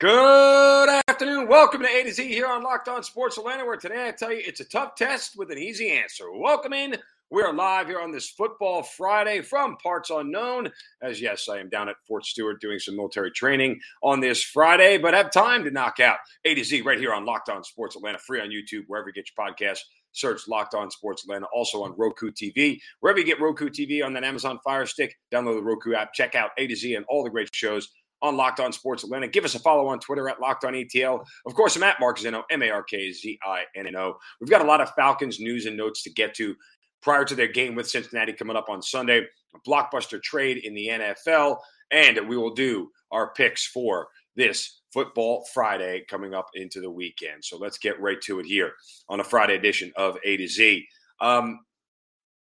Good 0.00 1.02
afternoon. 1.08 1.48
Welcome 1.48 1.82
to 1.82 1.88
A 1.88 2.04
to 2.04 2.12
Z 2.12 2.28
here 2.28 2.46
on 2.46 2.62
Locked 2.62 2.86
On 2.86 3.02
Sports 3.02 3.36
Atlanta, 3.36 3.64
where 3.64 3.76
today 3.76 4.06
I 4.06 4.12
tell 4.12 4.32
you 4.32 4.40
it's 4.46 4.60
a 4.60 4.64
tough 4.64 4.94
test 4.94 5.36
with 5.36 5.50
an 5.50 5.58
easy 5.58 5.90
answer. 5.90 6.30
Welcome 6.30 6.72
in. 6.72 6.94
We 7.30 7.42
are 7.42 7.52
live 7.52 7.88
here 7.88 7.98
on 7.98 8.12
this 8.12 8.30
Football 8.30 8.84
Friday 8.84 9.40
from 9.40 9.76
parts 9.78 10.10
unknown. 10.10 10.70
As 11.02 11.20
yes, 11.20 11.48
I 11.48 11.58
am 11.58 11.68
down 11.68 11.88
at 11.88 11.96
Fort 12.06 12.24
Stewart 12.24 12.60
doing 12.60 12.78
some 12.78 12.94
military 12.94 13.32
training 13.32 13.80
on 14.00 14.20
this 14.20 14.40
Friday, 14.40 14.98
but 14.98 15.14
have 15.14 15.32
time 15.32 15.64
to 15.64 15.70
knock 15.72 15.98
out 15.98 16.18
A 16.44 16.54
to 16.54 16.62
Z 16.62 16.82
right 16.82 17.00
here 17.00 17.12
on 17.12 17.26
Locked 17.26 17.48
On 17.48 17.64
Sports 17.64 17.96
Atlanta, 17.96 18.18
free 18.18 18.40
on 18.40 18.50
YouTube, 18.50 18.84
wherever 18.86 19.08
you 19.08 19.12
get 19.12 19.26
your 19.36 19.48
podcasts. 19.48 19.80
Search 20.12 20.46
Locked 20.46 20.74
On 20.74 20.92
Sports 20.92 21.24
Atlanta, 21.24 21.46
also 21.52 21.82
on 21.82 21.92
Roku 21.98 22.30
TV. 22.30 22.78
Wherever 23.00 23.18
you 23.18 23.26
get 23.26 23.40
Roku 23.40 23.68
TV 23.68 24.04
on 24.04 24.12
that 24.12 24.22
Amazon 24.22 24.60
Fire 24.62 24.86
Stick, 24.86 25.16
download 25.34 25.56
the 25.56 25.62
Roku 25.62 25.94
app, 25.94 26.14
check 26.14 26.36
out 26.36 26.50
A 26.56 26.68
to 26.68 26.76
Z 26.76 26.94
and 26.94 27.04
all 27.08 27.24
the 27.24 27.30
great 27.30 27.52
shows 27.52 27.88
on 28.22 28.36
Locked 28.36 28.60
On 28.60 28.72
Sports 28.72 29.04
Atlanta. 29.04 29.28
Give 29.28 29.44
us 29.44 29.54
a 29.54 29.58
follow 29.58 29.86
on 29.88 30.00
Twitter 30.00 30.28
at 30.28 30.40
Locked 30.40 30.64
On 30.64 30.74
ETL. 30.74 31.24
Of 31.46 31.54
course, 31.54 31.76
I'm 31.76 31.82
at 31.82 32.00
Mark 32.00 32.18
Zinno, 32.18 32.42
M 32.50 32.62
A 32.62 32.70
R 32.70 32.82
K 32.82 33.12
Z 33.12 33.38
I 33.44 33.64
N 33.76 33.86
N 33.86 33.96
O. 33.96 34.14
We've 34.40 34.50
got 34.50 34.62
a 34.62 34.66
lot 34.66 34.80
of 34.80 34.90
Falcons 34.94 35.40
news 35.40 35.66
and 35.66 35.76
notes 35.76 36.02
to 36.02 36.10
get 36.10 36.34
to 36.34 36.54
prior 37.02 37.24
to 37.24 37.34
their 37.34 37.48
game 37.48 37.74
with 37.74 37.88
Cincinnati 37.88 38.32
coming 38.32 38.56
up 38.56 38.68
on 38.68 38.82
Sunday. 38.82 39.26
A 39.54 39.58
blockbuster 39.68 40.22
trade 40.22 40.58
in 40.58 40.74
the 40.74 40.88
NFL, 40.88 41.58
and 41.90 42.28
we 42.28 42.36
will 42.36 42.54
do 42.54 42.90
our 43.10 43.32
picks 43.32 43.66
for 43.66 44.08
this 44.36 44.82
football 44.92 45.46
Friday 45.52 46.04
coming 46.08 46.34
up 46.34 46.48
into 46.54 46.80
the 46.80 46.90
weekend. 46.90 47.44
So 47.44 47.56
let's 47.56 47.78
get 47.78 48.00
right 48.00 48.20
to 48.22 48.40
it 48.40 48.46
here 48.46 48.72
on 49.08 49.20
a 49.20 49.24
Friday 49.24 49.54
edition 49.54 49.92
of 49.96 50.18
A 50.24 50.36
to 50.36 50.46
Z. 50.46 50.86
Um, 51.20 51.60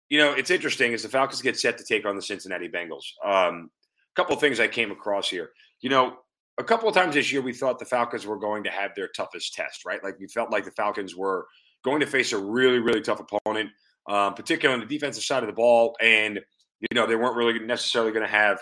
you 0.09 0.19
know, 0.19 0.33
it's 0.33 0.50
interesting 0.50 0.95
as 0.95 1.03
the 1.03 1.09
Falcons 1.09 1.43
get 1.43 1.59
set 1.59 1.78
to 1.78 1.84
take 1.84 2.06
on 2.06 2.17
the 2.17 2.23
Cincinnati 2.23 2.69
Bengals. 2.69 3.05
Um, 3.25 3.71
couple 4.14 4.34
of 4.34 4.41
things 4.41 4.61
I 4.61 4.69
came 4.69 4.91
across 4.91 5.28
here. 5.28 5.51
You 5.81 5.91
know, 5.91 6.17
a 6.59 6.64
couple 6.64 6.89
of 6.89 6.95
times 6.95 7.14
this 7.14 7.33
year 7.33 7.41
we 7.41 7.53
thought 7.53 7.78
the 7.78 7.84
Falcons 7.84 8.27
were 8.27 8.39
going 8.39 8.65
to 8.65 8.70
have 8.70 8.92
their 8.97 9.09
toughest 9.09 9.55
test, 9.55 9.84
right? 9.84 10.03
Like 10.03 10.19
we 10.19 10.27
felt 10.27 10.50
like 10.50 10.65
the 10.65 10.73
Falcons 10.73 11.15
were 11.17 11.47
going 11.84 12.00
to 12.00 12.06
face 12.06 12.33
a 12.33 12.39
really, 12.39 12.78
really 12.78 13.00
tough 13.00 13.20
opponent, 13.20 13.70
um, 14.09 14.34
particularly 14.34 14.81
on 14.81 14.87
the 14.87 14.92
defensive 14.92 15.23
side 15.23 15.42
of 15.42 15.47
the 15.47 15.53
ball, 15.55 15.97
and 16.00 16.41
you 16.81 16.95
know 16.95 17.06
they 17.06 17.17
weren't 17.17 17.37
really 17.37 17.59
necessarily 17.61 18.12
going 18.12 18.27
to 18.27 18.31
have 18.31 18.61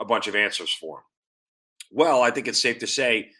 a 0.00 0.04
bunch 0.04 0.28
of 0.28 0.36
answers 0.36 0.72
for 0.72 0.98
them. 0.98 1.04
Well, 1.90 2.22
I 2.22 2.30
think 2.30 2.48
it's 2.48 2.62
safe 2.62 2.78
to 2.78 2.86
say 2.86 3.30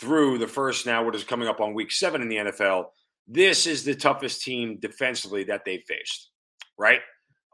through 0.00 0.38
the 0.38 0.48
first 0.48 0.84
now, 0.84 1.04
what 1.04 1.14
is 1.14 1.24
coming 1.24 1.48
up 1.48 1.60
on 1.60 1.74
week 1.74 1.92
seven 1.92 2.22
in 2.22 2.28
the 2.28 2.36
NFL, 2.36 2.86
this 3.28 3.66
is 3.66 3.84
the 3.84 3.94
toughest 3.94 4.42
team 4.42 4.78
defensively 4.80 5.44
that 5.44 5.64
they 5.64 5.78
faced, 5.78 6.30
right? 6.76 7.00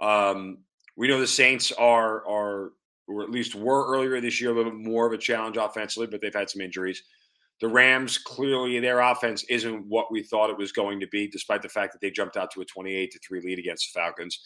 Um, 0.00 0.58
we 0.96 1.08
know 1.08 1.20
the 1.20 1.26
Saints 1.26 1.72
are 1.72 2.26
are 2.26 2.72
or 3.08 3.22
at 3.22 3.30
least 3.30 3.54
were 3.54 3.94
earlier 3.94 4.20
this 4.20 4.40
year, 4.40 4.50
a 4.50 4.54
little 4.54 4.72
bit 4.72 4.80
more 4.80 5.06
of 5.06 5.12
a 5.12 5.18
challenge 5.18 5.56
offensively, 5.56 6.06
but 6.06 6.20
they've 6.20 6.34
had 6.34 6.50
some 6.50 6.60
injuries. 6.60 7.02
The 7.60 7.68
Rams, 7.68 8.18
clearly, 8.18 8.78
their 8.78 9.00
offense 9.00 9.44
isn't 9.48 9.86
what 9.88 10.12
we 10.12 10.22
thought 10.22 10.50
it 10.50 10.58
was 10.58 10.70
going 10.70 11.00
to 11.00 11.08
be, 11.08 11.26
despite 11.26 11.62
the 11.62 11.68
fact 11.68 11.92
that 11.92 12.00
they 12.00 12.10
jumped 12.10 12.36
out 12.36 12.50
to 12.52 12.60
a 12.60 12.64
28 12.64 13.10
to 13.10 13.18
3 13.26 13.40
lead 13.40 13.58
against 13.58 13.92
the 13.92 13.98
Falcons. 13.98 14.40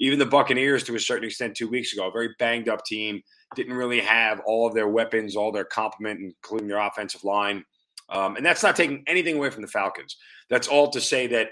Even 0.00 0.18
the 0.18 0.26
Buccaneers, 0.26 0.84
to 0.84 0.94
a 0.94 1.00
certain 1.00 1.24
extent, 1.24 1.56
two 1.56 1.68
weeks 1.68 1.92
ago, 1.92 2.08
a 2.08 2.12
very 2.12 2.30
banged 2.38 2.68
up 2.68 2.84
team, 2.84 3.22
didn't 3.54 3.74
really 3.74 4.00
have 4.00 4.40
all 4.46 4.66
of 4.66 4.74
their 4.74 4.88
weapons, 4.88 5.34
all 5.34 5.50
their 5.50 5.64
complement, 5.64 6.20
including 6.20 6.68
their 6.68 6.78
offensive 6.78 7.24
line. 7.24 7.64
Um, 8.10 8.36
and 8.36 8.44
that's 8.44 8.62
not 8.62 8.76
taking 8.76 9.02
anything 9.06 9.36
away 9.36 9.50
from 9.50 9.62
the 9.62 9.68
Falcons. 9.68 10.16
That's 10.50 10.68
all 10.68 10.90
to 10.90 11.00
say 11.00 11.26
that 11.28 11.50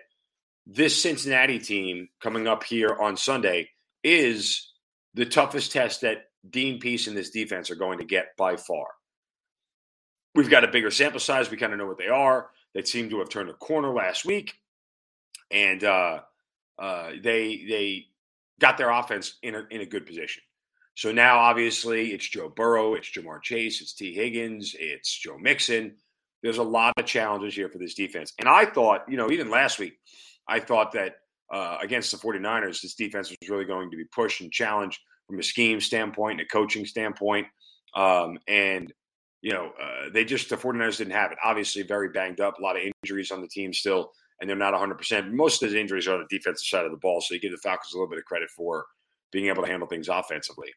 this 0.66 1.00
Cincinnati 1.00 1.58
team 1.58 2.08
coming 2.20 2.46
up 2.46 2.64
here 2.64 2.96
on 3.00 3.16
Sunday 3.16 3.70
is 4.04 4.72
the 5.14 5.26
toughest 5.26 5.72
test 5.72 6.02
that 6.02 6.25
Dean 6.50 6.78
Pees 6.78 7.08
and 7.08 7.16
this 7.16 7.30
defense 7.30 7.70
are 7.70 7.76
going 7.76 7.98
to 7.98 8.04
get 8.04 8.36
by 8.36 8.56
far. 8.56 8.86
We've 10.34 10.50
got 10.50 10.64
a 10.64 10.68
bigger 10.68 10.90
sample 10.90 11.20
size. 11.20 11.50
We 11.50 11.56
kind 11.56 11.72
of 11.72 11.78
know 11.78 11.86
what 11.86 11.98
they 11.98 12.08
are. 12.08 12.50
They 12.74 12.82
seem 12.82 13.08
to 13.10 13.18
have 13.20 13.30
turned 13.30 13.48
a 13.48 13.54
corner 13.54 13.92
last 13.92 14.26
week, 14.26 14.54
and 15.50 15.82
uh, 15.82 16.20
uh, 16.78 17.10
they 17.22 17.64
they 17.68 18.06
got 18.60 18.76
their 18.76 18.90
offense 18.90 19.38
in 19.42 19.54
a, 19.54 19.64
in 19.70 19.80
a 19.80 19.86
good 19.86 20.06
position. 20.06 20.42
So 20.94 21.12
now, 21.12 21.38
obviously, 21.38 22.12
it's 22.12 22.26
Joe 22.26 22.48
Burrow, 22.48 22.94
it's 22.94 23.10
Ja'Marr 23.10 23.42
Chase, 23.42 23.82
it's 23.82 23.92
Tee 23.92 24.14
Higgins, 24.14 24.74
it's 24.78 25.14
Joe 25.14 25.36
Mixon. 25.38 25.94
There's 26.42 26.58
a 26.58 26.62
lot 26.62 26.94
of 26.96 27.04
challenges 27.04 27.54
here 27.54 27.68
for 27.68 27.78
this 27.78 27.94
defense. 27.94 28.32
And 28.38 28.48
I 28.48 28.64
thought, 28.64 29.02
you 29.08 29.16
know, 29.16 29.30
even 29.30 29.50
last 29.50 29.78
week, 29.78 29.98
I 30.48 30.60
thought 30.60 30.92
that 30.92 31.16
uh, 31.52 31.78
against 31.82 32.10
the 32.10 32.16
49ers, 32.16 32.80
this 32.80 32.94
defense 32.94 33.30
was 33.30 33.50
really 33.50 33.64
going 33.64 33.90
to 33.90 33.96
be 33.96 34.04
pushed 34.04 34.40
and 34.40 34.50
challenged 34.50 35.00
from 35.26 35.38
a 35.38 35.42
scheme 35.42 35.81
standpoint 35.81 36.41
and 36.41 36.47
a 36.47 36.47
coaching 36.47 36.87
standpoint. 36.87 37.47
Um, 37.94 38.38
and, 38.47 38.92
you 39.42 39.53
know, 39.53 39.72
uh, 39.82 40.10
they 40.12 40.25
just, 40.25 40.48
the 40.48 40.56
49ers 40.56 40.98
didn't 40.98 41.12
have 41.12 41.32
it. 41.32 41.38
Obviously, 41.44 41.82
very 41.82 42.10
banged 42.10 42.41
up, 42.41 42.59
a 42.59 42.62
lot 42.62 42.76
of 42.76 42.82
injuries 43.03 43.31
on 43.31 43.41
the 43.41 43.48
team 43.48 43.72
still, 43.72 44.12
and 44.41 44.48
they're 44.48 44.56
not 44.56 44.75
100%. 44.75 45.32
Most 45.32 45.62
of 45.62 45.69
those 45.69 45.78
injuries 45.78 46.06
are 46.06 46.15
on 46.15 46.26
the 46.28 46.36
defensive 46.36 46.66
side 46.66 46.84
of 46.84 46.91
the 46.91 46.98
ball. 46.98 47.20
So 47.20 47.34
you 47.34 47.41
give 47.41 47.53
the 47.53 47.59
Falcons 47.59 47.92
a 47.92 47.97
little 47.97 48.10
bit 48.10 48.19
of 48.19 48.25
credit 48.25 48.50
for 48.50 48.86
being 49.32 49.47
able 49.47 49.62
to 49.62 49.69
handle 49.69 49.88
things 49.88 50.09
offensively. 50.09 50.69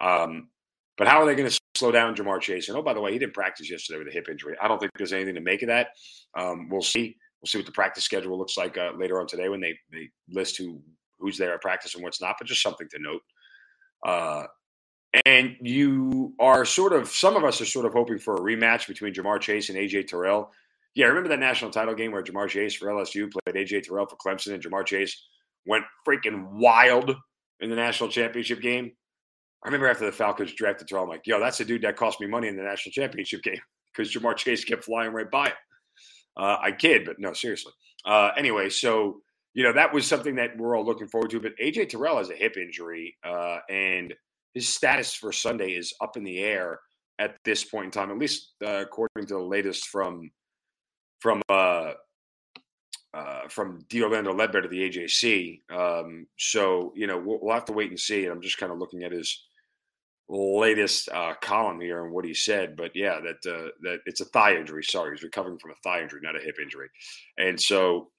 Um, 0.00 0.48
but 0.96 1.08
how 1.08 1.20
are 1.20 1.26
they 1.26 1.34
going 1.34 1.48
to 1.48 1.60
slow 1.76 1.92
down 1.92 2.14
Ja'Marr 2.14 2.40
Chase? 2.40 2.68
And 2.68 2.76
oh, 2.76 2.82
by 2.82 2.94
the 2.94 3.00
way, 3.00 3.12
he 3.12 3.18
didn't 3.18 3.34
practice 3.34 3.70
yesterday 3.70 3.98
with 3.98 4.08
a 4.08 4.12
hip 4.12 4.28
injury. 4.30 4.56
I 4.60 4.68
don't 4.68 4.78
think 4.78 4.92
there's 4.96 5.12
anything 5.12 5.34
to 5.34 5.40
make 5.40 5.62
of 5.62 5.68
that. 5.68 5.88
Um, 6.36 6.68
we'll 6.68 6.82
see. 6.82 7.16
We'll 7.40 7.48
see 7.48 7.58
what 7.58 7.66
the 7.66 7.72
practice 7.72 8.04
schedule 8.04 8.38
looks 8.38 8.56
like 8.56 8.78
uh, 8.78 8.92
later 8.96 9.20
on 9.20 9.26
today 9.26 9.48
when 9.48 9.60
they, 9.60 9.78
they 9.92 10.08
list 10.30 10.56
who 10.56 10.80
who's 11.18 11.38
there 11.38 11.54
at 11.54 11.60
practice 11.60 11.94
and 11.94 12.02
what's 12.02 12.20
not. 12.20 12.36
But 12.38 12.48
just 12.48 12.62
something 12.62 12.88
to 12.90 12.98
note. 12.98 13.20
Uh, 14.06 14.46
and 15.24 15.56
you 15.60 16.32
are 16.38 16.64
sort 16.64 16.92
of, 16.92 17.08
some 17.08 17.36
of 17.36 17.44
us 17.44 17.60
are 17.60 17.66
sort 17.66 17.86
of 17.86 17.92
hoping 17.92 18.18
for 18.18 18.36
a 18.36 18.40
rematch 18.40 18.86
between 18.86 19.12
Ja'Marr 19.12 19.40
Chase 19.40 19.68
and 19.68 19.76
AJ 19.76 20.06
Terrell. 20.06 20.52
Yeah, 20.94 21.06
I 21.06 21.08
remember 21.08 21.30
that 21.30 21.40
national 21.40 21.72
title 21.72 21.94
game 21.94 22.12
where 22.12 22.22
Ja'Marr 22.22 22.48
Chase 22.48 22.74
for 22.74 22.86
LSU 22.86 23.30
played 23.30 23.56
AJ 23.56 23.82
Terrell 23.82 24.06
for 24.06 24.16
Clemson 24.16 24.54
and 24.54 24.62
Ja'Marr 24.62 24.86
Chase 24.86 25.20
went 25.66 25.84
freaking 26.06 26.52
wild 26.52 27.16
in 27.60 27.68
the 27.68 27.76
national 27.76 28.08
championship 28.10 28.60
game? 28.60 28.92
I 29.64 29.68
remember 29.68 29.88
after 29.88 30.06
the 30.06 30.12
Falcons 30.12 30.52
drafted 30.52 30.86
Terrell, 30.86 31.04
I'm 31.04 31.10
like, 31.10 31.26
yo, 31.26 31.40
that's 31.40 31.58
the 31.58 31.64
dude 31.64 31.82
that 31.82 31.96
cost 31.96 32.20
me 32.20 32.28
money 32.28 32.46
in 32.46 32.56
the 32.56 32.62
national 32.62 32.92
championship 32.92 33.42
game 33.42 33.60
because 33.96 34.12
Ja'Marr 34.14 34.36
Chase 34.36 34.64
kept 34.64 34.84
flying 34.84 35.12
right 35.12 35.30
by 35.30 35.48
him. 35.48 35.56
Uh, 36.36 36.58
I 36.62 36.72
kid, 36.72 37.04
but 37.04 37.18
no, 37.18 37.32
seriously. 37.32 37.72
Uh, 38.04 38.30
anyway, 38.36 38.68
so 38.68 39.22
you 39.56 39.62
know, 39.62 39.72
that 39.72 39.94
was 39.94 40.06
something 40.06 40.34
that 40.34 40.54
we're 40.58 40.76
all 40.76 40.84
looking 40.84 41.08
forward 41.08 41.30
to. 41.30 41.40
But 41.40 41.56
AJ 41.56 41.88
Terrell 41.88 42.18
has 42.18 42.28
a 42.28 42.34
hip 42.34 42.58
injury, 42.58 43.16
uh, 43.24 43.60
and 43.70 44.12
his 44.52 44.68
status 44.68 45.14
for 45.14 45.32
Sunday 45.32 45.70
is 45.70 45.94
up 46.02 46.18
in 46.18 46.24
the 46.24 46.40
air 46.40 46.78
at 47.18 47.36
this 47.42 47.64
point 47.64 47.86
in 47.86 47.90
time, 47.90 48.10
at 48.10 48.18
least 48.18 48.52
uh, 48.62 48.82
according 48.82 49.26
to 49.28 49.34
the 49.34 49.40
latest 49.40 49.86
from 49.86 50.30
from 51.20 51.40
uh, 51.48 51.92
uh, 53.14 53.48
from 53.48 53.78
Orlando 53.98 54.34
Ledbetter, 54.34 54.68
the 54.68 54.90
AJC. 54.90 55.62
Um, 55.72 56.26
so 56.38 56.92
you 56.94 57.06
know, 57.06 57.18
we'll, 57.18 57.38
we'll, 57.40 57.54
have 57.54 57.64
to 57.64 57.72
wait 57.72 57.88
and 57.88 57.98
see. 57.98 58.24
And 58.24 58.32
I'm 58.34 58.42
just 58.42 58.58
kind 58.58 58.70
of 58.70 58.78
looking 58.78 59.04
at 59.04 59.12
his 59.12 59.42
latest 60.28 61.08
uh, 61.08 61.32
column 61.40 61.80
here 61.80 62.04
and 62.04 62.12
what 62.12 62.26
he 62.26 62.34
said. 62.34 62.76
But 62.76 62.90
yeah, 62.94 63.20
that 63.20 63.50
uh, 63.50 63.70
that 63.84 64.00
it's 64.04 64.20
a 64.20 64.26
thigh 64.26 64.56
injury. 64.56 64.84
Sorry, 64.84 65.16
he's 65.16 65.22
recovering 65.22 65.58
from 65.58 65.70
a 65.70 65.80
thigh 65.82 66.02
injury, 66.02 66.20
not 66.22 66.36
a 66.36 66.44
hip 66.44 66.56
injury. 66.62 66.90
And 67.38 67.58
so 67.58 68.10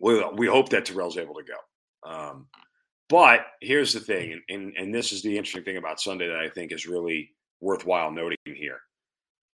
we, 0.00 0.24
we 0.36 0.46
hope 0.46 0.70
that 0.70 0.86
Terrell's 0.86 1.18
able 1.18 1.34
to 1.34 1.44
go. 1.44 2.10
Um, 2.10 2.46
but 3.08 3.40
here's 3.60 3.92
the 3.92 4.00
thing, 4.00 4.32
and, 4.32 4.42
and, 4.48 4.76
and 4.76 4.94
this 4.94 5.12
is 5.12 5.22
the 5.22 5.36
interesting 5.36 5.64
thing 5.64 5.76
about 5.76 6.00
Sunday 6.00 6.28
that 6.28 6.38
I 6.38 6.48
think 6.48 6.72
is 6.72 6.86
really 6.86 7.30
worthwhile 7.60 8.10
noting 8.10 8.38
here. 8.44 8.80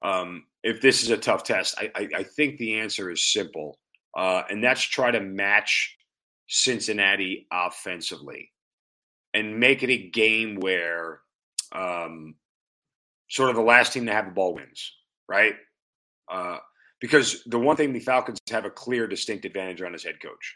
Um, 0.04 0.46
if 0.64 0.82
this 0.82 1.04
is 1.04 1.12
a 1.12 1.18
tough 1.18 1.44
test, 1.44 1.76
I, 1.78 1.92
I, 1.96 2.08
I 2.18 2.24
think 2.24 2.58
the 2.58 2.80
answer 2.80 3.10
is 3.10 3.32
simple, 3.32 3.78
uh, 4.18 4.44
and 4.50 4.64
that's 4.64 4.82
try 4.82 5.12
to 5.12 5.22
match 5.22 5.96
Cincinnati 6.48 7.48
offensively 7.52 8.52
and 9.34 9.60
make 9.60 9.84
it 9.84 9.90
a 9.90 10.10
game 10.10 10.56
where 10.56 11.22
um, 11.72 12.36
sort 13.30 13.50
of 13.50 13.56
the 13.56 13.62
last 13.62 13.94
team 13.94 14.06
to 14.06 14.14
have 14.14 14.26
the 14.26 14.32
ball 14.32 14.56
wins, 14.56 14.94
right? 15.30 15.54
Uh, 16.32 16.58
because 17.04 17.44
the 17.48 17.60
one 17.60 17.76
thing 17.76 17.92
the 17.92 18.00
Falcons 18.00 18.40
have 18.50 18.64
a 18.64 18.70
clear, 18.70 19.08
distinct 19.08 19.44
advantage 19.44 19.82
on 19.82 19.94
is 19.94 20.06
head 20.06 20.22
coach. 20.22 20.56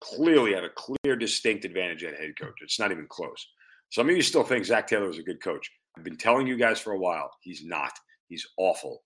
Clearly 0.00 0.54
have 0.54 0.64
a 0.64 0.70
clear, 0.70 1.14
distinct 1.14 1.66
advantage 1.66 2.02
at 2.04 2.18
head 2.18 2.38
coach. 2.40 2.54
It's 2.62 2.80
not 2.80 2.90
even 2.90 3.06
close. 3.06 3.46
Some 3.90 4.08
of 4.08 4.16
you 4.16 4.22
still 4.22 4.44
think 4.44 4.64
Zac 4.64 4.86
Taylor 4.86 5.10
is 5.10 5.18
a 5.18 5.22
good 5.22 5.42
coach. 5.42 5.70
I've 5.94 6.04
been 6.04 6.16
telling 6.16 6.46
you 6.46 6.56
guys 6.56 6.80
for 6.80 6.94
a 6.94 6.98
while, 6.98 7.30
he's 7.42 7.62
not. 7.62 7.92
He's 8.30 8.46
awful. 8.56 9.02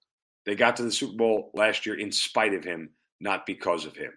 They 0.46 0.54
got 0.54 0.76
to 0.76 0.84
the 0.84 0.92
Super 0.92 1.16
Bowl 1.16 1.50
last 1.52 1.84
year 1.84 1.98
in 1.98 2.12
spite 2.12 2.54
of 2.54 2.62
him, 2.62 2.90
not 3.18 3.44
because 3.44 3.84
of 3.84 3.96
him. 3.96 4.12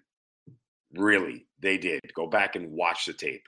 Really, 0.94 1.48
they 1.60 1.80
did. 1.80 2.00
Go 2.14 2.28
back 2.28 2.56
and 2.56 2.74
watch 2.74 3.08
the 3.08 3.14
tape, 3.14 3.48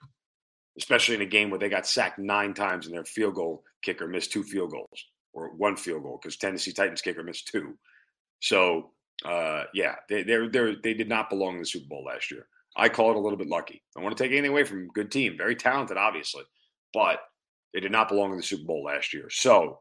especially 0.76 1.14
in 1.14 1.22
a 1.22 1.28
game 1.28 1.52
where 1.52 1.60
they 1.60 1.70
got 1.70 1.86
sacked 1.86 2.18
nine 2.18 2.56
times 2.56 2.88
and 2.88 2.96
their 2.96 3.06
field 3.06 3.36
goal 3.36 3.64
kicker 3.84 4.08
missed 4.08 4.32
two 4.32 4.44
field 4.44 4.72
goals 4.72 5.06
or 5.34 5.56
one 5.56 5.76
field 5.76 6.02
goal 6.02 6.18
because 6.20 6.36
Tennessee 6.36 6.74
Titans 6.74 7.04
kicker 7.04 7.22
missed 7.22 7.48
two. 7.48 7.78
So, 8.40 8.92
uh, 9.26 9.64
yeah, 9.74 9.96
they 10.10 10.24
they 10.24 10.76
they 10.84 10.94
did 10.94 11.10
not 11.10 11.30
belong 11.30 11.56
in 11.56 11.60
the 11.60 11.66
Super 11.66 11.88
Bowl 11.88 12.04
last 12.06 12.32
year. 12.32 12.48
I 12.76 12.90
call 12.90 13.12
it 13.12 13.18
a 13.18 13.20
little 13.20 13.38
bit 13.38 13.48
lucky. 13.48 13.76
I 13.76 14.00
don't 14.00 14.04
want 14.04 14.16
to 14.16 14.24
take 14.24 14.32
anything 14.32 14.52
away 14.52 14.64
from 14.64 14.88
good 14.90 15.12
team, 15.12 15.36
very 15.38 15.56
talented, 15.56 15.98
obviously, 15.98 16.44
but 16.94 17.20
they 17.74 17.80
did 17.80 17.92
not 17.92 18.10
belong 18.10 18.32
in 18.32 18.38
the 18.38 18.44
Super 18.44 18.66
Bowl 18.66 18.84
last 18.84 19.14
year. 19.14 19.30
So, 19.32 19.80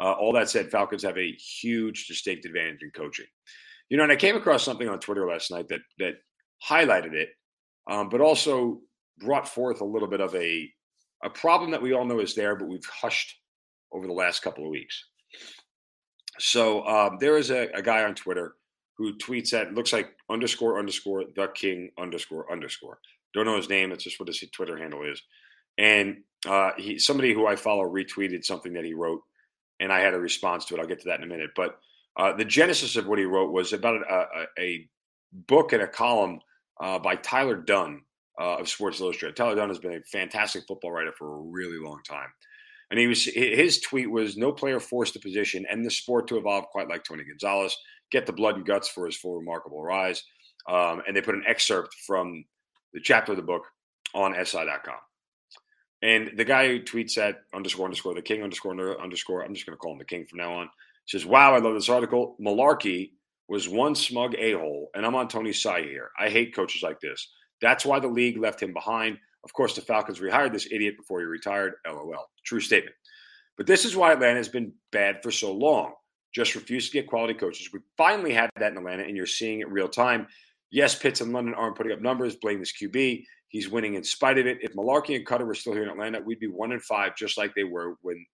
uh, 0.00 0.12
all 0.12 0.32
that 0.34 0.50
said, 0.50 0.70
Falcons 0.70 1.02
have 1.02 1.16
a 1.16 1.32
huge 1.32 2.06
distinct 2.06 2.44
advantage 2.44 2.82
in 2.82 2.90
coaching. 2.90 3.26
You 3.88 3.96
know, 3.96 4.02
and 4.02 4.12
I 4.12 4.16
came 4.16 4.36
across 4.36 4.62
something 4.62 4.88
on 4.88 4.98
Twitter 4.98 5.26
last 5.26 5.50
night 5.50 5.68
that 5.68 5.80
that 5.98 6.14
highlighted 6.66 7.14
it, 7.14 7.30
um, 7.90 8.08
but 8.08 8.20
also 8.20 8.80
brought 9.18 9.48
forth 9.48 9.80
a 9.80 9.84
little 9.84 10.08
bit 10.08 10.20
of 10.20 10.34
a 10.34 10.70
a 11.22 11.30
problem 11.30 11.70
that 11.70 11.80
we 11.82 11.92
all 11.92 12.04
know 12.04 12.20
is 12.20 12.34
there, 12.34 12.54
but 12.56 12.68
we've 12.68 12.84
hushed 12.84 13.38
over 13.92 14.06
the 14.06 14.12
last 14.12 14.42
couple 14.42 14.64
of 14.64 14.70
weeks. 14.70 15.04
So 16.38 16.84
um, 16.86 17.18
there 17.20 17.36
is 17.36 17.50
a, 17.50 17.68
a 17.74 17.82
guy 17.82 18.04
on 18.04 18.14
Twitter 18.14 18.54
who 18.96 19.16
tweets 19.16 19.52
at 19.52 19.74
looks 19.74 19.92
like 19.92 20.14
underscore 20.30 20.78
underscore 20.78 21.24
the 21.34 21.48
king 21.48 21.90
underscore 21.98 22.50
underscore. 22.50 22.98
Don't 23.32 23.46
know 23.46 23.56
his 23.56 23.68
name. 23.68 23.92
It's 23.92 24.04
just 24.04 24.20
what 24.20 24.28
his 24.28 24.42
Twitter 24.52 24.76
handle 24.76 25.02
is. 25.02 25.20
And 25.78 26.18
uh, 26.46 26.70
he 26.76 26.98
somebody 26.98 27.32
who 27.32 27.46
I 27.46 27.56
follow 27.56 27.84
retweeted 27.84 28.44
something 28.44 28.72
that 28.74 28.84
he 28.84 28.94
wrote, 28.94 29.22
and 29.80 29.92
I 29.92 30.00
had 30.00 30.14
a 30.14 30.20
response 30.20 30.64
to 30.66 30.74
it. 30.74 30.80
I'll 30.80 30.86
get 30.86 31.00
to 31.00 31.08
that 31.08 31.18
in 31.18 31.24
a 31.24 31.28
minute. 31.28 31.50
But 31.56 31.78
uh, 32.16 32.32
the 32.32 32.44
genesis 32.44 32.96
of 32.96 33.06
what 33.06 33.18
he 33.18 33.24
wrote 33.24 33.52
was 33.52 33.72
about 33.72 33.96
a, 33.96 34.14
a, 34.14 34.46
a 34.58 34.88
book 35.32 35.72
and 35.72 35.82
a 35.82 35.88
column 35.88 36.40
uh, 36.80 36.98
by 36.98 37.16
Tyler 37.16 37.56
Dunne 37.56 38.02
uh, 38.40 38.58
of 38.58 38.68
Sports 38.68 39.00
Illustrated. 39.00 39.36
Tyler 39.36 39.56
Dunne 39.56 39.68
has 39.68 39.78
been 39.78 39.94
a 39.94 40.00
fantastic 40.02 40.64
football 40.68 40.92
writer 40.92 41.12
for 41.18 41.34
a 41.34 41.40
really 41.40 41.78
long 41.78 42.00
time. 42.06 42.28
And 42.94 43.00
he 43.00 43.08
was 43.08 43.24
his 43.24 43.80
tweet 43.80 44.08
was 44.08 44.36
no 44.36 44.52
player 44.52 44.78
forced 44.78 45.14
the 45.14 45.18
position 45.18 45.66
and 45.68 45.84
the 45.84 45.90
sport 45.90 46.28
to 46.28 46.36
evolve 46.36 46.66
quite 46.66 46.88
like 46.88 47.02
Tony 47.02 47.24
Gonzalez. 47.24 47.76
Get 48.12 48.24
the 48.24 48.32
blood 48.32 48.54
and 48.54 48.64
guts 48.64 48.86
for 48.86 49.04
his 49.04 49.16
full 49.16 49.34
remarkable 49.34 49.82
rise. 49.82 50.22
Um, 50.68 51.02
and 51.04 51.16
they 51.16 51.20
put 51.20 51.34
an 51.34 51.42
excerpt 51.44 51.92
from 52.06 52.44
the 52.92 53.00
chapter 53.00 53.32
of 53.32 53.36
the 53.36 53.42
book 53.42 53.64
on 54.14 54.36
SI.com. 54.40 54.94
And 56.02 56.38
the 56.38 56.44
guy 56.44 56.68
who 56.68 56.84
tweets 56.84 57.18
at 57.18 57.38
underscore 57.52 57.86
underscore 57.86 58.14
the 58.14 58.22
king 58.22 58.44
underscore 58.44 59.02
underscore, 59.02 59.42
I'm 59.42 59.54
just 59.54 59.66
going 59.66 59.74
to 59.74 59.80
call 59.80 59.94
him 59.94 59.98
the 59.98 60.04
king 60.04 60.24
from 60.26 60.38
now 60.38 60.52
on, 60.52 60.70
says, 61.08 61.26
Wow, 61.26 61.52
I 61.52 61.58
love 61.58 61.74
this 61.74 61.88
article. 61.88 62.36
Mularkey 62.40 63.10
was 63.48 63.68
one 63.68 63.96
smug 63.96 64.36
a 64.38 64.52
hole, 64.52 64.90
and 64.94 65.04
I'm 65.04 65.16
on 65.16 65.26
Tony's 65.26 65.60
side 65.60 65.86
here. 65.86 66.10
I 66.16 66.28
hate 66.28 66.54
coaches 66.54 66.84
like 66.84 67.00
this. 67.00 67.28
That's 67.60 67.84
why 67.84 67.98
the 67.98 68.06
league 68.06 68.38
left 68.38 68.62
him 68.62 68.72
behind. 68.72 69.18
Of 69.44 69.52
course, 69.52 69.74
the 69.74 69.82
Falcons 69.82 70.20
rehired 70.20 70.52
this 70.52 70.68
idiot 70.70 70.96
before 70.96 71.20
he 71.20 71.26
retired. 71.26 71.74
LOL. 71.86 72.26
True 72.44 72.60
statement. 72.60 72.96
But 73.56 73.66
this 73.66 73.84
is 73.84 73.94
why 73.94 74.12
Atlanta 74.12 74.38
has 74.38 74.48
been 74.48 74.72
bad 74.90 75.22
for 75.22 75.30
so 75.30 75.52
long. 75.52 75.92
Just 76.34 76.54
refuse 76.54 76.88
to 76.88 76.92
get 76.92 77.06
quality 77.06 77.34
coaches. 77.34 77.68
We 77.72 77.80
finally 77.96 78.32
have 78.32 78.50
that 78.56 78.72
in 78.72 78.78
Atlanta, 78.78 79.04
and 79.04 79.16
you're 79.16 79.26
seeing 79.26 79.60
it 79.60 79.70
real 79.70 79.88
time. 79.88 80.26
Yes, 80.72 80.98
Pitts 80.98 81.20
and 81.20 81.32
London 81.32 81.54
aren't 81.54 81.76
putting 81.76 81.92
up 81.92 82.00
numbers. 82.00 82.34
Blame 82.34 82.58
this 82.58 82.72
QB. 82.72 83.24
He's 83.48 83.68
winning 83.68 83.94
in 83.94 84.02
spite 84.02 84.38
of 84.38 84.46
it. 84.46 84.58
If 84.60 84.72
Mularkey 84.72 85.14
and 85.14 85.24
Koetter 85.24 85.46
were 85.46 85.54
still 85.54 85.74
here 85.74 85.84
in 85.84 85.88
Atlanta, 85.88 86.20
we'd 86.20 86.40
be 86.40 86.48
one 86.48 86.72
and 86.72 86.82
five, 86.82 87.14
just 87.16 87.38
like 87.38 87.54
they 87.54 87.62
were 87.62 87.94
when, 88.02 88.26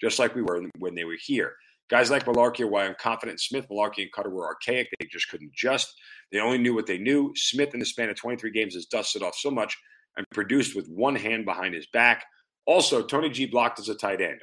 just 0.00 0.18
like 0.18 0.34
we 0.34 0.42
were 0.42 0.64
when 0.78 0.96
they 0.96 1.04
were 1.04 1.16
here. 1.20 1.54
Guys 1.90 2.10
like 2.10 2.24
Mularkey 2.24 2.60
are 2.60 2.66
why 2.66 2.84
I'm 2.84 2.96
confident 2.98 3.40
Smith, 3.40 3.68
Mularkey, 3.70 4.02
and 4.02 4.12
Koetter 4.12 4.32
were 4.32 4.46
archaic. 4.46 4.88
They 4.98 5.06
just 5.06 5.28
couldn't 5.28 5.52
adjust. 5.54 5.94
They 6.32 6.40
only 6.40 6.58
knew 6.58 6.74
what 6.74 6.86
they 6.86 6.98
knew. 6.98 7.32
Smith, 7.36 7.74
in 7.74 7.78
the 7.78 7.86
span 7.86 8.10
of 8.10 8.16
23 8.16 8.50
games, 8.50 8.74
has 8.74 8.86
dusted 8.86 9.22
off 9.22 9.36
so 9.36 9.52
much 9.52 9.78
and 10.16 10.26
produced 10.32 10.76
with 10.76 10.88
one 10.88 11.16
hand 11.16 11.44
behind 11.44 11.74
his 11.74 11.86
back. 11.92 12.24
Also, 12.66 13.02
Tony 13.02 13.28
G 13.28 13.46
blocked 13.46 13.78
as 13.78 13.88
a 13.88 13.94
tight 13.94 14.20
end, 14.20 14.40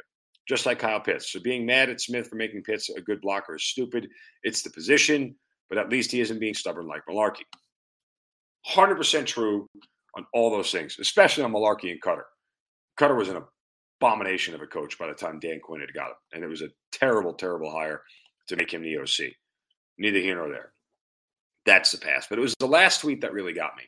just 0.48 0.66
like 0.66 0.80
Kyle 0.80 1.00
Pitts. 1.00 1.32
So 1.32 1.40
being 1.40 1.66
mad 1.66 1.90
at 1.90 2.02
Smith 2.02 2.28
for 2.28 2.36
making 2.36 2.64
Pitts 2.64 2.90
a 2.90 3.02
good 3.02 3.22
blocker 3.22 3.56
is 3.56 3.64
stupid. 3.64 4.08
It's 4.44 4.62
the 4.62 4.70
position, 4.70 5.36
but 5.70 5.78
at 5.78 5.90
least 5.90 6.12
he 6.12 6.22
isn't 6.22 6.40
being 6.40 6.54
stubborn 6.54 6.88
like 6.88 7.02
Mularkey. 7.10 7.44
100% 8.70 9.26
true 9.26 9.68
on 10.16 10.26
all 10.34 10.52
those 10.52 10.72
things, 10.72 10.98
especially 11.00 11.44
on 11.44 11.52
Mularkey 11.52 11.92
and 11.92 12.02
Koetter. 12.02 12.24
Koetter 13.00 13.18
was 13.18 13.30
an 13.30 13.42
abomination 14.02 14.54
of 14.54 14.62
a 14.62 14.68
coach 14.68 14.98
by 15.00 15.08
the 15.08 15.14
time 15.14 15.40
Dan 15.40 15.60
Quinn 15.64 15.82
had 15.82 15.94
got 15.94 16.10
him. 16.10 16.16
And 16.34 16.44
it 16.44 16.48
was 16.48 16.62
a 16.62 16.70
terrible, 16.92 17.34
terrible 17.34 17.72
hire 17.72 18.04
to 18.48 18.56
make 18.56 18.72
him 18.72 18.82
the 18.82 18.98
OC. 18.98 19.32
Neither 19.98 20.20
here 20.20 20.36
nor 20.36 20.50
there. 20.50 20.74
That's 21.66 21.92
the 21.92 22.00
past. 22.00 22.30
But 22.30 22.40
it 22.40 22.42
was 22.42 22.56
the 22.60 22.68
last 22.68 23.02
tweet 23.02 23.22
that 23.22 23.34
really 23.34 23.54
got 23.54 23.76
me 23.78 23.84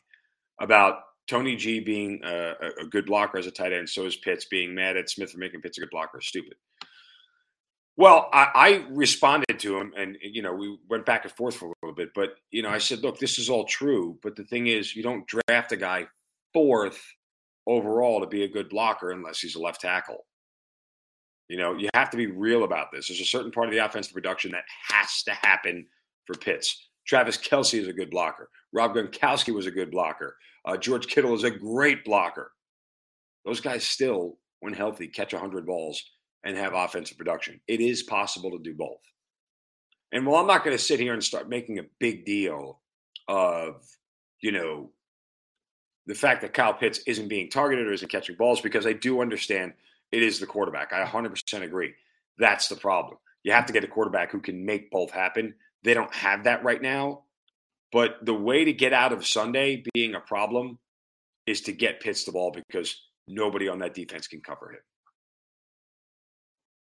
about 0.62 1.00
Tony 1.28 1.56
G 1.56 1.80
being 1.80 2.22
a, 2.24 2.54
a 2.82 2.86
good 2.86 3.06
blocker 3.06 3.38
as 3.38 3.48
a 3.48 3.52
tight 3.52 3.74
end. 3.74 3.90
So 3.90 4.06
is 4.06 4.16
Pitts 4.16 4.46
being 4.46 4.76
mad 4.76 4.98
at 4.98 5.10
Smith 5.10 5.32
for 5.32 5.38
making 5.38 5.62
Pitts 5.62 5.78
a 5.78 5.82
good 5.82 5.90
blocker. 5.90 6.20
Stupid. 6.22 6.56
Well, 7.96 8.28
I, 8.34 8.48
I, 8.56 8.86
responded 8.90 9.60
to 9.60 9.78
him, 9.78 9.94
and 9.96 10.18
you 10.22 10.42
know 10.42 10.54
we 10.54 10.78
went 10.90 11.06
back 11.06 11.26
and 11.26 11.34
forth 11.34 11.56
for 11.56 11.68
a 11.68 11.74
little 11.84 11.96
bit. 11.96 12.10
But 12.16 12.36
you 12.50 12.64
know, 12.64 12.70
I 12.70 12.80
said, 12.80 13.00
"Look, 13.00 13.20
this 13.20 13.38
is 13.38 13.50
all 13.50 13.66
true, 13.66 14.18
but 14.24 14.36
the 14.36 14.44
thing 14.46 14.68
is, 14.68 14.96
you 14.96 15.04
don't 15.04 15.28
draft 15.28 15.72
a 15.72 15.78
guy 15.78 16.08
fourth 16.54 17.02
overall 17.68 18.20
to 18.22 18.28
be 18.28 18.44
a 18.44 18.48
good 18.48 18.70
blocker 18.70 19.12
unless 19.12 19.40
he's 19.40 19.56
a 19.56 19.62
left 19.62 19.82
tackle. 19.82 20.26
You 21.50 21.58
know, 21.58 21.76
you 21.76 21.90
have 21.94 22.10
to 22.12 22.18
be 22.18 22.28
real 22.28 22.64
about 22.64 22.92
this. 22.92 23.08
There's 23.08 23.22
a 23.22 23.26
certain 23.26 23.52
part 23.52 23.68
of 23.68 23.74
the 23.74 23.86
offensive 23.86 24.14
production 24.14 24.52
that 24.52 24.64
has 24.90 25.24
to 25.24 25.32
happen 25.32 25.86
for 26.26 26.36
Pitts. 26.36 26.90
Travis 27.06 27.38
Kelce 27.38 27.80
is 27.80 27.88
a 27.88 27.94
good 27.94 28.10
blocker. 28.10 28.50
Rob 28.72 28.94
Gronkowski 28.94 29.54
was 29.54 29.68
a 29.68 29.72
good 29.72 29.92
blocker. 29.92 30.36
Uh, 30.66 30.78
George 30.78 31.08
Kittle 31.08 31.34
is 31.34 31.44
a 31.44 31.52
great 31.52 32.06
blocker. 32.06 32.52
Those 33.46 33.60
guys 33.60 33.84
still, 33.84 34.38
when 34.62 34.74
healthy, 34.74 35.08
catch 35.08 35.34
100 35.34 35.66
balls 35.66 36.04
and 36.44 36.58
have 36.58 36.74
offensive 36.74 37.18
production. 37.18 37.60
It 37.68 37.82
is 37.82 38.04
possible 38.04 38.52
to 38.52 38.60
do 38.60 38.74
both. 38.74 39.02
And 40.12 40.26
while 40.26 40.42
I'm 40.42 40.48
not 40.48 40.64
going 40.64 40.78
to 40.78 40.84
sit 40.84 41.00
here 41.00 41.14
and 41.14 41.24
start 41.24 41.50
making 41.50 41.80
a 41.80 41.86
big 42.00 42.26
deal 42.26 42.80
of, 43.28 43.84
you 44.42 44.52
know, 44.52 44.92
the 46.06 46.14
fact 46.14 46.42
that 46.42 46.54
Kyle 46.54 46.74
Pitts 46.74 47.00
isn't 47.08 47.30
being 47.30 47.50
targeted 47.50 47.88
or 47.88 47.94
isn't 47.94 48.12
catching 48.12 48.36
balls 48.36 48.62
because 48.62 48.86
I 48.86 48.94
do 48.94 49.22
understand 49.22 49.74
it 50.12 50.22
is 50.22 50.40
the 50.40 50.46
quarterback. 50.46 50.94
I 50.94 51.04
100% 51.04 51.64
agree. 51.64 51.94
That's 52.38 52.68
the 52.68 52.76
problem. 52.76 53.18
You 53.44 53.54
have 53.54 53.66
to 53.66 53.74
get 53.74 53.84
a 53.84 53.88
quarterback 53.88 54.32
who 54.32 54.40
can 54.40 54.66
make 54.66 54.92
both 54.92 55.12
happen. 55.12 55.56
They 55.84 55.94
don't 55.94 56.14
have 56.14 56.46
that 56.46 56.64
right 56.64 56.82
now. 56.82 57.24
But 57.92 58.26
the 58.26 58.34
way 58.34 58.66
to 58.66 58.74
get 58.74 58.94
out 58.94 59.14
of 59.14 59.26
Sunday 59.26 59.84
being 59.94 60.16
a 60.16 60.20
problem 60.20 60.80
is 61.46 61.62
to 61.62 61.72
get 61.72 62.00
Pitts 62.00 62.24
the 62.24 62.32
ball 62.32 62.52
because 62.52 63.00
nobody 63.28 63.68
on 63.68 63.80
that 63.80 63.94
defense 63.94 64.28
can 64.28 64.42
cover 64.42 64.72
him. 64.72 64.80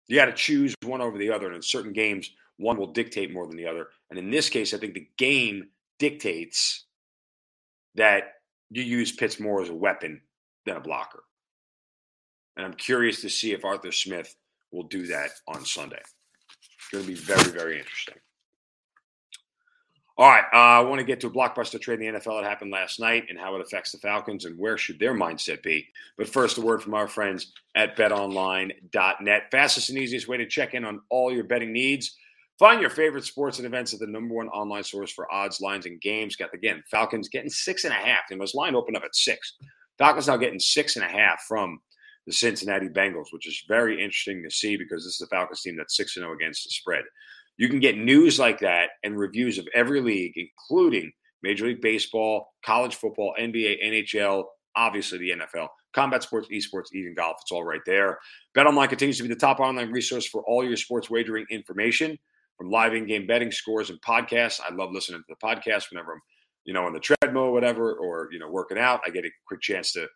You 0.09 0.17
got 0.17 0.27
to 0.27 0.33
choose 0.33 0.75
one 0.85 1.01
over 1.01 1.19
the 1.19 1.31
other. 1.31 1.47
And 1.47 1.57
in 1.57 1.63
certain 1.63 1.93
games, 1.93 2.31
one 2.57 2.79
will 2.79 2.93
dictate 2.93 3.33
more 3.33 3.47
than 3.47 3.57
the 3.57 3.67
other. 3.67 3.89
And 4.11 4.19
in 4.19 4.31
this 4.31 4.49
case, 4.49 4.75
I 4.75 4.79
think 4.79 4.95
the 4.95 5.09
game 5.19 5.69
dictates 5.99 6.87
that 7.95 8.33
you 8.71 8.83
use 8.83 9.13
Pitts 9.13 9.39
more 9.39 9.63
as 9.63 9.69
a 9.69 9.75
weapon 9.75 10.23
than 10.67 10.77
a 10.77 10.81
blocker. 10.81 11.23
And 12.57 12.67
I'm 12.67 12.75
curious 12.75 13.21
to 13.23 13.31
see 13.31 13.53
if 13.53 13.65
Arthur 13.65 13.93
Smith 13.93 14.35
will 14.73 14.85
do 14.85 15.07
that 15.07 15.31
on 15.47 15.65
Sunday. 15.65 16.01
It's 16.01 16.89
going 16.91 17.05
to 17.05 17.09
be 17.09 17.15
very, 17.15 17.51
very 17.51 17.79
interesting. 17.79 18.17
All 20.21 20.29
right, 20.29 20.45
uh, 20.53 20.57
I 20.57 20.81
want 20.81 20.99
to 20.99 21.05
get 21.05 21.21
to 21.21 21.29
a 21.29 21.31
blockbuster 21.31 21.81
trade 21.81 22.01
in 22.01 22.13
the 22.13 22.19
NFL 22.19 22.43
that 22.43 22.49
happened 22.49 22.73
last 22.73 22.99
night 22.99 23.27
and 23.29 23.39
how 23.39 23.55
it 23.55 23.61
affects 23.61 23.93
the 23.93 23.99
Falcons 23.99 24.47
and 24.47 24.59
where 24.59 24.77
should 24.77 24.99
their 24.99 25.15
mindset 25.15 25.63
be. 25.63 25.87
But 26.17 26.29
first, 26.29 26.59
a 26.59 26.61
word 26.61 26.83
from 26.83 26.95
our 26.95 27.07
friends 27.07 27.53
at 27.77 27.97
betonline.net. 27.97 29.43
Fastest 29.53 29.91
and 29.91 29.99
easiest 29.99 30.27
way 30.27 30.37
to 30.39 30.47
check 30.47 30.75
in 30.75 30.85
on 30.85 31.03
all 31.09 31.33
your 31.33 31.45
betting 31.45 31.73
needs. 31.73 32.17
Find 32.59 32.81
your 32.81 32.91
favorite 32.91 33.27
sports 33.27 33.59
and 33.59 33.67
events 33.67 33.95
at 33.95 34.01
the 34.01 34.09
number 34.09 34.35
one 34.35 34.49
online 34.49 34.83
source 34.83 35.13
for 35.13 35.33
odds, 35.33 35.61
lines, 35.61 35.87
and 35.87 36.01
games. 36.01 36.35
Got 36.35 36.53
again, 36.53 36.83
Falcons 36.91 37.29
getting 37.29 37.51
six 37.51 37.85
and 37.85 37.93
a 37.93 37.97
half. 37.97 38.23
They 38.29 38.35
must 38.35 38.57
line 38.57 38.75
open 38.75 38.97
up 38.97 39.05
at 39.05 39.15
six. 39.15 39.55
Falcons 39.99 40.27
now 40.27 40.37
getting 40.37 40.59
six 40.59 40.97
and 40.97 41.05
a 41.05 41.09
half 41.09 41.45
from 41.47 41.79
the 42.27 42.33
Cincinnati 42.33 42.89
Bengals, 42.89 43.29
which 43.31 43.47
is 43.47 43.63
very 43.69 44.03
interesting 44.03 44.43
to 44.43 44.51
see 44.51 44.77
because 44.77 45.05
this 45.05 45.15
is 45.15 45.23
a 45.23 45.29
Falcons 45.29 45.63
team 45.63 45.77
that's 45.77 45.97
six 45.97 46.17
and 46.17 46.25
zero 46.25 46.33
oh 46.33 46.37
against 46.37 46.65
the 46.65 46.71
spread. 46.71 47.05
You 47.59 47.69
can 47.69 47.81
get 47.81 47.99
news 47.99 48.39
like 48.39 48.61
that 48.61 48.91
and 49.03 49.19
reviews 49.19 49.59
of 49.59 49.69
every 49.75 50.01
league, 50.01 50.33
including 50.37 51.13
Major 51.43 51.67
League 51.67 51.83
Baseball, 51.83 52.49
college 52.65 52.95
football, 52.95 53.35
NBA, 53.39 53.85
NHL, 53.85 54.45
obviously 54.77 55.19
the 55.19 55.31
NFL, 55.31 55.69
combat 55.93 56.23
sports, 56.23 56.49
esports, 56.53 56.87
even 56.95 57.15
golf. 57.15 57.37
It's 57.43 57.53
all 57.53 57.65
right 57.65 57.81
there. 57.85 58.19
BetOnline 58.57 58.89
continues 58.89 59.17
to 59.19 59.25
be 59.25 59.29
the 59.29 59.37
top 59.37 59.61
online 59.61 59.91
resource 59.91 60.27
for 60.27 60.43
all 60.47 60.65
your 60.65 60.77
sports 60.77 61.11
wagering 61.11 61.47
information 61.51 62.17
from 62.57 62.71
live 62.71 62.95
in-game 62.95 63.27
betting 63.27 63.53
scores 63.53 63.91
and 63.91 64.01
podcasts. 64.03 64.61
I 64.61 64.73
love 64.75 64.93
listening 64.93 65.21
to 65.21 65.25
the 65.29 65.47
podcast 65.47 65.91
whenever 65.91 66.13
I'm, 66.13 66.21
you 66.65 66.75
know, 66.75 66.87
on 66.87 66.93
the 66.93 67.01
treadmill 67.01 67.45
or 67.45 67.53
whatever, 67.53 67.95
or 67.95 68.29
you 68.33 68.39
know, 68.39 68.51
working 68.51 68.79
out. 68.79 69.01
I 69.07 69.11
get 69.11 69.25
a 69.25 69.31
quick 69.47 69.61
chance 69.61 69.93
to 69.93 70.07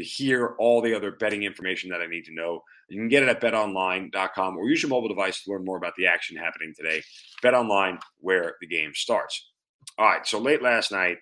to 0.00 0.06
hear 0.06 0.54
all 0.58 0.80
the 0.80 0.94
other 0.94 1.10
betting 1.10 1.42
information 1.42 1.90
that 1.90 2.00
I 2.00 2.06
need 2.06 2.24
to 2.24 2.34
know. 2.34 2.62
You 2.88 2.98
can 2.98 3.08
get 3.08 3.22
it 3.22 3.28
at 3.28 3.40
betonline.com 3.40 4.56
or 4.56 4.68
use 4.68 4.82
your 4.82 4.88
mobile 4.88 5.08
device 5.08 5.44
to 5.44 5.50
learn 5.52 5.64
more 5.64 5.76
about 5.76 5.92
the 5.96 6.06
action 6.06 6.38
happening 6.38 6.72
today. 6.74 7.02
BetOnline, 7.44 8.00
where 8.18 8.56
the 8.62 8.66
game 8.66 8.92
starts. 8.94 9.50
All 9.98 10.06
right, 10.06 10.26
so 10.26 10.38
late 10.38 10.62
last 10.62 10.90
night, 10.90 11.18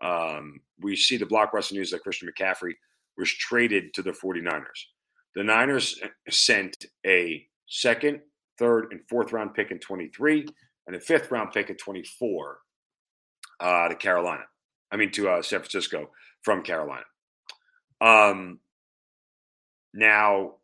um, 0.00 0.60
we 0.78 0.94
see 0.94 1.16
the 1.16 1.26
blockbuster 1.26 1.72
news 1.72 1.90
that 1.90 2.02
Christian 2.02 2.28
McCaffrey 2.28 2.74
was 3.18 3.30
traded 3.30 3.92
to 3.94 4.02
the 4.02 4.12
49ers. 4.12 4.64
The 5.34 5.42
Niners 5.42 6.00
sent 6.28 6.86
a 7.04 7.44
second, 7.68 8.20
third, 8.58 8.92
and 8.92 9.00
fourth 9.08 9.32
round 9.32 9.54
pick 9.54 9.72
in 9.72 9.78
23 9.80 10.46
and 10.86 10.94
a 10.94 11.00
fifth 11.00 11.32
round 11.32 11.50
pick 11.52 11.68
in 11.68 11.76
24 11.76 12.58
uh, 13.58 13.88
to 13.88 13.94
Carolina. 13.96 14.44
I 14.92 14.96
mean, 14.96 15.10
to 15.12 15.28
uh, 15.28 15.42
San 15.42 15.60
Francisco 15.60 16.10
from 16.42 16.62
Carolina. 16.62 17.04
Um, 18.00 18.58
now, 19.92 20.54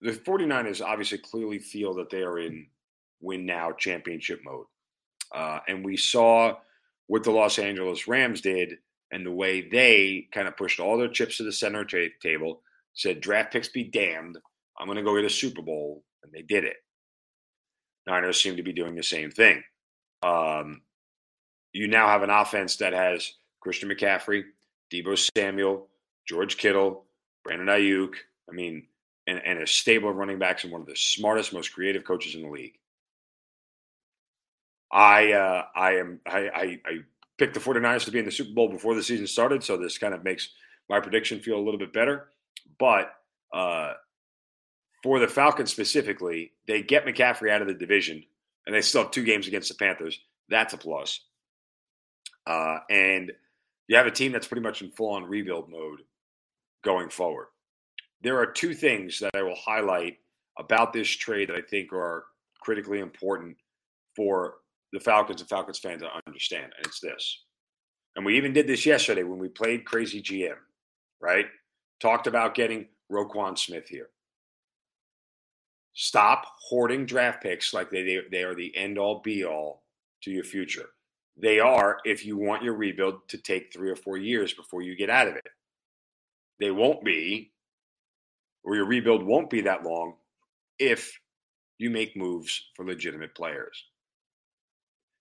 the 0.00 0.12
49ers 0.12 0.84
obviously 0.84 1.18
clearly 1.18 1.58
feel 1.58 1.94
that 1.94 2.10
they 2.10 2.22
are 2.22 2.38
in 2.38 2.66
win 3.20 3.46
now 3.46 3.72
championship 3.72 4.40
mode. 4.44 4.66
Uh, 5.34 5.58
and 5.68 5.84
we 5.84 5.96
saw 5.96 6.54
what 7.08 7.24
the 7.24 7.30
Los 7.30 7.58
Angeles 7.58 8.06
Rams 8.06 8.40
did 8.40 8.74
and 9.10 9.26
the 9.26 9.32
way 9.32 9.68
they 9.68 10.28
kind 10.32 10.46
of 10.46 10.56
pushed 10.56 10.80
all 10.80 10.96
their 10.96 11.08
chips 11.08 11.38
to 11.38 11.42
the 11.42 11.52
center 11.52 11.84
t- 11.84 12.10
table, 12.22 12.62
said, 12.94 13.20
draft 13.20 13.52
picks 13.52 13.68
be 13.68 13.84
damned. 13.84 14.38
I'm 14.78 14.86
going 14.86 14.96
to 14.96 15.02
go 15.02 15.16
get 15.16 15.24
a 15.24 15.30
Super 15.30 15.62
Bowl. 15.62 16.04
And 16.22 16.32
they 16.32 16.42
did 16.42 16.64
it. 16.64 16.76
Niners 18.06 18.40
seem 18.40 18.56
to 18.56 18.62
be 18.62 18.72
doing 18.72 18.94
the 18.94 19.02
same 19.02 19.30
thing. 19.30 19.62
Um, 20.22 20.82
you 21.72 21.88
now 21.88 22.08
have 22.08 22.22
an 22.22 22.30
offense 22.30 22.76
that 22.76 22.92
has 22.92 23.32
Christian 23.60 23.88
McCaffrey, 23.88 24.44
Deebo 24.92 25.30
Samuel, 25.36 25.88
George 26.28 26.56
Kittle, 26.56 27.04
Brandon 27.44 27.68
Aiyuk. 27.68 28.14
I 28.48 28.52
mean, 28.52 28.86
and, 29.26 29.40
and 29.44 29.60
a 29.60 29.66
stable 29.66 30.10
of 30.10 30.16
running 30.16 30.38
backs 30.38 30.64
and 30.64 30.72
one 30.72 30.80
of 30.80 30.86
the 30.86 30.96
smartest, 30.96 31.52
most 31.52 31.72
creative 31.72 32.04
coaches 32.04 32.34
in 32.34 32.42
the 32.42 32.48
league. 32.48 32.74
I 34.90 35.32
uh, 35.32 35.64
I 35.74 35.92
am 35.96 36.20
I, 36.26 36.38
I, 36.48 36.80
I 36.86 36.98
picked 37.36 37.54
the 37.54 37.60
49ers 37.60 38.06
to 38.06 38.10
be 38.10 38.18
in 38.18 38.24
the 38.24 38.30
Super 38.30 38.54
Bowl 38.54 38.68
before 38.68 38.94
the 38.94 39.02
season 39.02 39.26
started, 39.26 39.62
so 39.62 39.76
this 39.76 39.98
kind 39.98 40.14
of 40.14 40.24
makes 40.24 40.48
my 40.88 40.98
prediction 40.98 41.40
feel 41.40 41.56
a 41.56 41.64
little 41.64 41.78
bit 41.78 41.92
better. 41.92 42.28
But 42.78 43.10
uh, 43.52 43.92
for 45.02 45.18
the 45.18 45.28
Falcons 45.28 45.70
specifically, 45.70 46.52
they 46.66 46.82
get 46.82 47.04
McCaffrey 47.04 47.50
out 47.50 47.60
of 47.60 47.68
the 47.68 47.74
division, 47.74 48.24
and 48.66 48.74
they 48.74 48.80
still 48.80 49.02
have 49.02 49.10
two 49.10 49.24
games 49.24 49.46
against 49.46 49.68
the 49.68 49.74
Panthers. 49.74 50.18
That's 50.48 50.72
a 50.72 50.78
plus. 50.78 51.20
Uh, 52.46 52.78
and 52.88 53.30
you 53.88 53.96
have 53.96 54.06
a 54.06 54.10
team 54.10 54.32
that's 54.32 54.46
pretty 54.46 54.62
much 54.62 54.80
in 54.80 54.90
full 54.90 55.10
on 55.10 55.24
rebuild 55.24 55.68
mode 55.68 56.00
going 56.84 57.08
forward. 57.08 57.46
There 58.22 58.38
are 58.38 58.46
two 58.46 58.74
things 58.74 59.18
that 59.20 59.34
I 59.34 59.42
will 59.42 59.56
highlight 59.56 60.18
about 60.58 60.92
this 60.92 61.08
trade 61.08 61.48
that 61.48 61.56
I 61.56 61.62
think 61.62 61.92
are 61.92 62.24
critically 62.60 62.98
important 63.00 63.56
for 64.16 64.56
the 64.92 65.00
Falcons 65.00 65.40
and 65.40 65.48
Falcons 65.48 65.78
fans 65.78 66.02
to 66.02 66.08
understand, 66.26 66.72
and 66.76 66.86
it's 66.86 67.00
this. 67.00 67.42
And 68.16 68.24
we 68.24 68.36
even 68.36 68.52
did 68.52 68.66
this 68.66 68.84
yesterday 68.84 69.22
when 69.22 69.38
we 69.38 69.48
played 69.48 69.84
Crazy 69.84 70.20
GM, 70.20 70.56
right? 71.20 71.46
Talked 72.00 72.26
about 72.26 72.54
getting 72.54 72.88
Roquan 73.12 73.56
Smith 73.56 73.88
here. 73.88 74.08
Stop 75.94 76.46
hoarding 76.60 77.06
draft 77.06 77.42
picks 77.42 77.74
like 77.74 77.90
they, 77.90 78.02
they, 78.02 78.20
they 78.30 78.42
are 78.42 78.54
the 78.54 78.76
end 78.76 78.98
all 78.98 79.20
be 79.20 79.44
all 79.44 79.82
to 80.22 80.30
your 80.30 80.44
future. 80.44 80.86
They 81.36 81.60
are 81.60 81.98
if 82.04 82.24
you 82.26 82.36
want 82.36 82.62
your 82.62 82.74
rebuild 82.74 83.28
to 83.28 83.38
take 83.38 83.72
three 83.72 83.90
or 83.90 83.96
four 83.96 84.16
years 84.16 84.52
before 84.52 84.82
you 84.82 84.96
get 84.96 85.10
out 85.10 85.28
of 85.28 85.36
it. 85.36 85.46
They 86.60 86.70
won't 86.70 87.04
be, 87.04 87.52
or 88.64 88.74
your 88.74 88.86
rebuild 88.86 89.22
won't 89.24 89.50
be 89.50 89.62
that 89.62 89.84
long 89.84 90.14
if 90.78 91.18
you 91.78 91.90
make 91.90 92.16
moves 92.16 92.70
for 92.74 92.84
legitimate 92.84 93.34
players. 93.34 93.84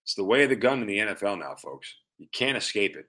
It's 0.03 0.15
the 0.15 0.23
way 0.23 0.43
of 0.43 0.49
the 0.49 0.55
gun 0.55 0.81
in 0.81 0.87
the 0.87 0.97
NFL 0.97 1.39
now, 1.39 1.55
folks. 1.55 1.93
You 2.17 2.27
can't 2.31 2.57
escape 2.57 2.95
it. 2.95 3.05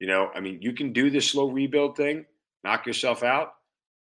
You 0.00 0.06
know, 0.06 0.30
I 0.34 0.40
mean, 0.40 0.60
you 0.60 0.72
can 0.72 0.92
do 0.92 1.08
this 1.08 1.30
slow 1.30 1.50
rebuild 1.50 1.96
thing, 1.96 2.26
knock 2.64 2.86
yourself 2.86 3.22
out. 3.22 3.54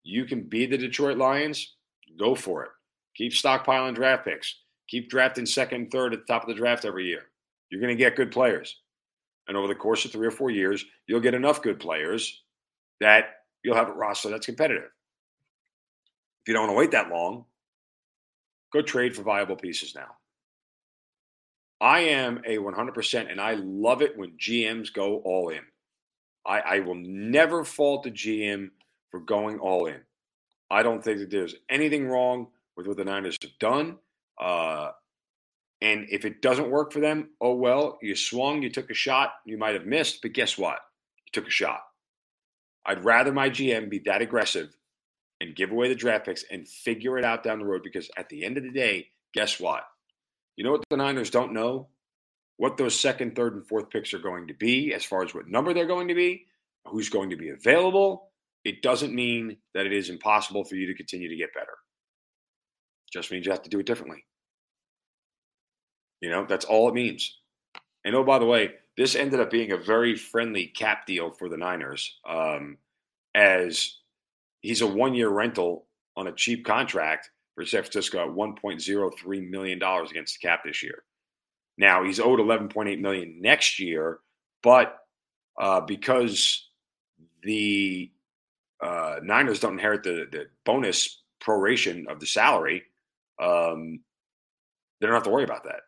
You 0.03 0.25
can 0.25 0.41
be 0.41 0.65
the 0.65 0.77
Detroit 0.77 1.17
Lions, 1.17 1.75
Go 2.17 2.35
for 2.35 2.63
it. 2.63 2.71
Keep 3.15 3.33
stockpiling 3.33 3.95
draft 3.95 4.25
picks. 4.25 4.55
Keep 4.87 5.09
drafting 5.09 5.45
second 5.45 5.91
third 5.91 6.13
at 6.13 6.19
the 6.19 6.25
top 6.25 6.43
of 6.43 6.49
the 6.49 6.55
draft 6.55 6.85
every 6.85 7.05
year. 7.05 7.23
You're 7.69 7.81
going 7.81 7.95
to 7.95 8.01
get 8.01 8.15
good 8.15 8.31
players. 8.31 8.79
And 9.47 9.57
over 9.57 9.67
the 9.67 9.75
course 9.75 10.05
of 10.05 10.11
three 10.11 10.27
or 10.27 10.31
four 10.31 10.49
years, 10.49 10.85
you'll 11.07 11.19
get 11.19 11.33
enough 11.33 11.61
good 11.61 11.79
players 11.79 12.43
that 13.01 13.25
you'll 13.63 13.75
have 13.75 13.89
a 13.89 13.93
roster 13.93 14.29
that's 14.29 14.45
competitive. 14.45 14.83
If 16.43 16.49
you 16.49 16.53
don't 16.53 16.67
want 16.67 16.71
to 16.71 16.77
wait 16.77 16.91
that 16.91 17.09
long, 17.09 17.45
go 18.71 18.81
trade 18.81 19.15
for 19.15 19.23
viable 19.23 19.55
pieces 19.55 19.95
now. 19.95 20.15
I 21.81 21.99
am 21.99 22.41
a 22.45 22.57
100%, 22.57 23.31
and 23.31 23.41
I 23.41 23.55
love 23.55 24.01
it 24.01 24.17
when 24.17 24.37
GMs 24.37 24.93
go 24.93 25.17
all 25.17 25.49
in. 25.49 25.61
I, 26.45 26.59
I 26.59 26.79
will 26.79 26.95
never 26.95 27.63
fault 27.65 28.03
the 28.03 28.11
GM 28.11 28.69
for 29.11 29.19
going 29.19 29.59
all 29.59 29.87
in. 29.87 29.99
I 30.69 30.83
don't 30.83 31.03
think 31.03 31.19
that 31.19 31.29
there's 31.29 31.55
anything 31.69 32.07
wrong 32.07 32.47
with 32.77 32.87
what 32.87 32.97
the 32.97 33.05
Niners 33.05 33.37
have 33.41 33.57
done. 33.59 33.97
Uh, 34.39 34.91
and 35.81 36.07
if 36.09 36.25
it 36.25 36.41
doesn't 36.41 36.69
work 36.69 36.91
for 36.91 36.99
them, 36.99 37.29
oh 37.41 37.55
well, 37.55 37.97
you 38.01 38.15
swung, 38.15 38.61
you 38.61 38.69
took 38.69 38.89
a 38.89 38.93
shot, 38.93 39.33
you 39.45 39.57
might 39.57 39.73
have 39.73 39.85
missed, 39.85 40.21
but 40.21 40.33
guess 40.33 40.57
what? 40.57 40.79
You 41.25 41.31
took 41.33 41.47
a 41.47 41.51
shot. 41.51 41.81
I'd 42.85 43.03
rather 43.03 43.31
my 43.31 43.49
GM 43.49 43.89
be 43.89 43.99
that 44.05 44.21
aggressive 44.21 44.75
and 45.41 45.55
give 45.55 45.71
away 45.71 45.89
the 45.89 45.95
draft 45.95 46.25
picks 46.25 46.43
and 46.49 46.67
figure 46.67 47.17
it 47.17 47.25
out 47.25 47.43
down 47.43 47.59
the 47.59 47.65
road 47.65 47.81
because 47.83 48.09
at 48.17 48.29
the 48.29 48.45
end 48.45 48.57
of 48.57 48.63
the 48.63 48.71
day, 48.71 49.07
guess 49.33 49.59
what? 49.59 49.83
You 50.55 50.63
know 50.63 50.71
what 50.71 50.83
the 50.89 50.97
Niners 50.97 51.29
don't 51.29 51.53
know? 51.53 51.89
What 52.57 52.77
those 52.77 52.97
second, 52.97 53.35
third, 53.35 53.53
and 53.53 53.67
fourth 53.67 53.89
picks 53.89 54.13
are 54.13 54.19
going 54.19 54.47
to 54.47 54.53
be 54.53 54.93
as 54.93 55.03
far 55.03 55.23
as 55.23 55.33
what 55.33 55.47
number 55.47 55.73
they're 55.73 55.85
going 55.85 56.07
to 56.07 56.15
be, 56.15 56.45
who's 56.85 57.09
going 57.09 57.31
to 57.31 57.35
be 57.35 57.49
available, 57.49 58.31
it 58.63 58.81
doesn't 58.81 59.13
mean 59.13 59.57
that 59.73 59.85
it 59.85 59.93
is 59.93 60.09
impossible 60.09 60.63
for 60.63 60.75
you 60.75 60.87
to 60.87 60.95
continue 60.95 61.27
to 61.27 61.35
get 61.35 61.53
better. 61.53 61.65
It 63.07 63.11
just 63.13 63.31
means 63.31 63.45
you 63.45 63.51
have 63.51 63.63
to 63.63 63.69
do 63.69 63.79
it 63.79 63.85
differently. 63.85 64.25
You 66.21 66.29
know, 66.29 66.45
that's 66.47 66.65
all 66.65 66.87
it 66.87 66.95
means. 66.95 67.37
And 68.05 68.15
oh, 68.15 68.23
by 68.23 68.39
the 68.39 68.45
way, 68.45 68.71
this 68.97 69.15
ended 69.15 69.39
up 69.39 69.51
being 69.51 69.71
a 69.71 69.77
very 69.77 70.15
friendly 70.15 70.67
cap 70.67 71.05
deal 71.05 71.31
for 71.31 71.49
the 71.49 71.57
Niners, 71.57 72.17
um, 72.27 72.77
as 73.33 73.97
he's 74.61 74.81
a 74.81 74.87
one-year 74.87 75.29
rental 75.29 75.85
on 76.15 76.27
a 76.27 76.31
cheap 76.31 76.65
contract 76.65 77.29
for 77.55 77.65
San 77.65 77.83
Francisco 77.83 78.19
at 78.19 78.35
1.03 78.35 79.49
million 79.49 79.79
dollars 79.79 80.11
against 80.11 80.39
the 80.39 80.47
cap 80.47 80.61
this 80.65 80.81
year. 80.81 81.03
Now 81.77 82.03
he's 82.03 82.19
owed 82.19 82.39
11.8 82.39 82.99
million 82.99 83.41
next 83.41 83.79
year, 83.79 84.19
but 84.63 84.97
uh, 85.59 85.81
because 85.81 86.67
the 87.43 88.11
uh, 88.81 89.15
Niners 89.23 89.59
don't 89.59 89.73
inherit 89.73 90.03
the, 90.03 90.27
the 90.31 90.45
bonus 90.65 91.21
proration 91.41 92.07
of 92.07 92.19
the 92.19 92.25
salary, 92.25 92.83
um, 93.41 93.99
they 94.99 95.07
don't 95.07 95.13
have 95.13 95.23
to 95.23 95.29
worry 95.29 95.43
about 95.43 95.65
that. 95.65 95.81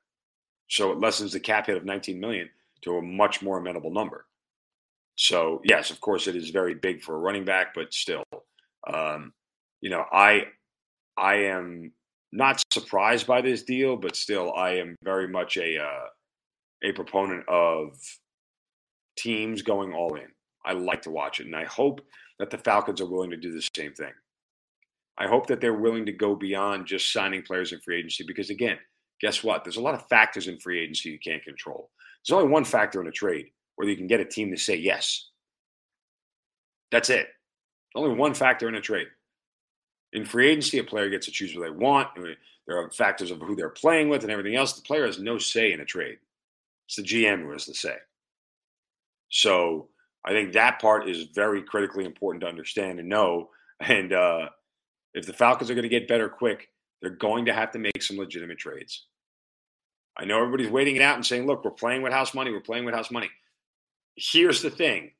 So 0.69 0.91
it 0.91 0.99
lessens 0.99 1.31
the 1.31 1.39
cap 1.39 1.67
hit 1.67 1.77
of 1.77 1.85
19 1.85 2.19
million 2.19 2.49
to 2.83 2.97
a 2.97 3.01
much 3.01 3.41
more 3.41 3.57
amenable 3.57 3.91
number. 3.91 4.25
So 5.15 5.61
yes, 5.63 5.89
of 5.89 5.99
course, 5.99 6.27
it 6.27 6.35
is 6.35 6.49
very 6.49 6.75
big 6.75 7.01
for 7.01 7.15
a 7.15 7.19
running 7.19 7.45
back, 7.45 7.73
but 7.73 7.93
still, 7.93 8.23
um, 8.91 9.33
you 9.81 9.89
know, 9.89 10.05
I 10.11 10.43
I 11.17 11.35
am 11.35 11.91
not 12.31 12.61
surprised 12.71 13.25
by 13.25 13.41
this 13.41 13.63
deal, 13.63 13.97
but 13.97 14.15
still, 14.15 14.53
I 14.53 14.75
am 14.75 14.95
very 15.03 15.27
much 15.27 15.57
a 15.57 15.79
uh, 15.79 16.07
a 16.83 16.91
proponent 16.91 17.47
of 17.47 17.97
teams 19.17 19.61
going 19.61 19.93
all 19.93 20.15
in. 20.15 20.27
I 20.65 20.73
like 20.73 21.01
to 21.03 21.11
watch 21.11 21.39
it, 21.39 21.47
and 21.47 21.55
I 21.55 21.65
hope 21.65 22.01
that 22.39 22.49
the 22.49 22.57
Falcons 22.57 23.01
are 23.01 23.09
willing 23.09 23.31
to 23.31 23.37
do 23.37 23.51
the 23.51 23.67
same 23.75 23.93
thing. 23.93 24.13
I 25.17 25.27
hope 25.27 25.47
that 25.47 25.61
they're 25.61 25.73
willing 25.73 26.05
to 26.05 26.11
go 26.11 26.35
beyond 26.35 26.85
just 26.85 27.11
signing 27.11 27.41
players 27.41 27.73
in 27.73 27.79
free 27.79 27.97
agency 27.97 28.23
because, 28.27 28.51
again, 28.51 28.77
guess 29.19 29.43
what? 29.43 29.63
There's 29.63 29.77
a 29.77 29.81
lot 29.81 29.95
of 29.95 30.07
factors 30.07 30.47
in 30.47 30.59
free 30.59 30.79
agency 30.79 31.09
you 31.09 31.19
can't 31.19 31.43
control. 31.43 31.89
There's 32.25 32.37
only 32.37 32.51
one 32.51 32.65
factor 32.65 33.01
in 33.01 33.07
a 33.07 33.11
trade 33.11 33.51
whether 33.77 33.91
you 33.91 33.95
can 33.95 34.07
get 34.07 34.19
a 34.19 34.25
team 34.25 34.51
to 34.51 34.57
say 34.57 34.75
yes. 34.75 35.29
That's 36.91 37.09
it. 37.09 37.27
Only 37.95 38.15
one 38.15 38.33
factor 38.33 38.67
in 38.67 38.75
a 38.75 38.81
trade. 38.81 39.07
In 40.13 40.25
free 40.25 40.49
agency, 40.49 40.79
a 40.79 40.83
player 40.83 41.09
gets 41.09 41.27
to 41.27 41.31
choose 41.31 41.55
what 41.55 41.63
they 41.63 41.69
want. 41.69 42.09
There 42.67 42.77
are 42.77 42.89
factors 42.91 43.31
of 43.31 43.39
who 43.39 43.55
they're 43.55 43.69
playing 43.69 44.09
with 44.09 44.23
and 44.23 44.31
everything 44.31 44.55
else. 44.55 44.73
The 44.73 44.81
player 44.81 45.05
has 45.05 45.19
no 45.19 45.37
say 45.37 45.71
in 45.71 45.79
a 45.79 45.85
trade. 45.85 46.17
It's 46.87 46.95
the 46.95 47.03
GM 47.03 47.43
who 47.43 47.51
has 47.51 47.65
the 47.65 47.73
say. 47.73 47.97
So 49.29 49.89
I 50.25 50.31
think 50.31 50.53
that 50.53 50.81
part 50.81 51.07
is 51.07 51.25
very 51.35 51.61
critically 51.61 52.05
important 52.05 52.41
to 52.41 52.47
understand 52.47 52.99
and 52.99 53.09
know. 53.09 53.49
And 53.79 54.11
uh, 54.11 54.49
if 55.13 55.27
the 55.27 55.33
Falcons 55.33 55.69
are 55.69 55.75
going 55.75 55.83
to 55.83 55.87
get 55.87 56.07
better 56.07 56.29
quick, 56.29 56.69
they're 56.99 57.11
going 57.11 57.45
to 57.45 57.53
have 57.53 57.69
to 57.73 57.77
make 57.77 58.01
some 58.01 58.17
legitimate 58.17 58.57
trades. 58.57 59.05
I 60.17 60.25
know 60.25 60.41
everybody's 60.41 60.71
waiting 60.71 60.95
it 60.95 61.01
out 61.01 61.15
and 61.15 61.25
saying, 61.25 61.45
look, 61.45 61.63
we're 61.63 61.71
playing 61.71 62.01
with 62.01 62.11
house 62.11 62.33
money. 62.33 62.51
We're 62.51 62.59
playing 62.59 62.85
with 62.85 62.95
house 62.95 63.11
money. 63.11 63.29
Here's 64.15 64.61
the 64.61 64.71
thing 64.71 65.11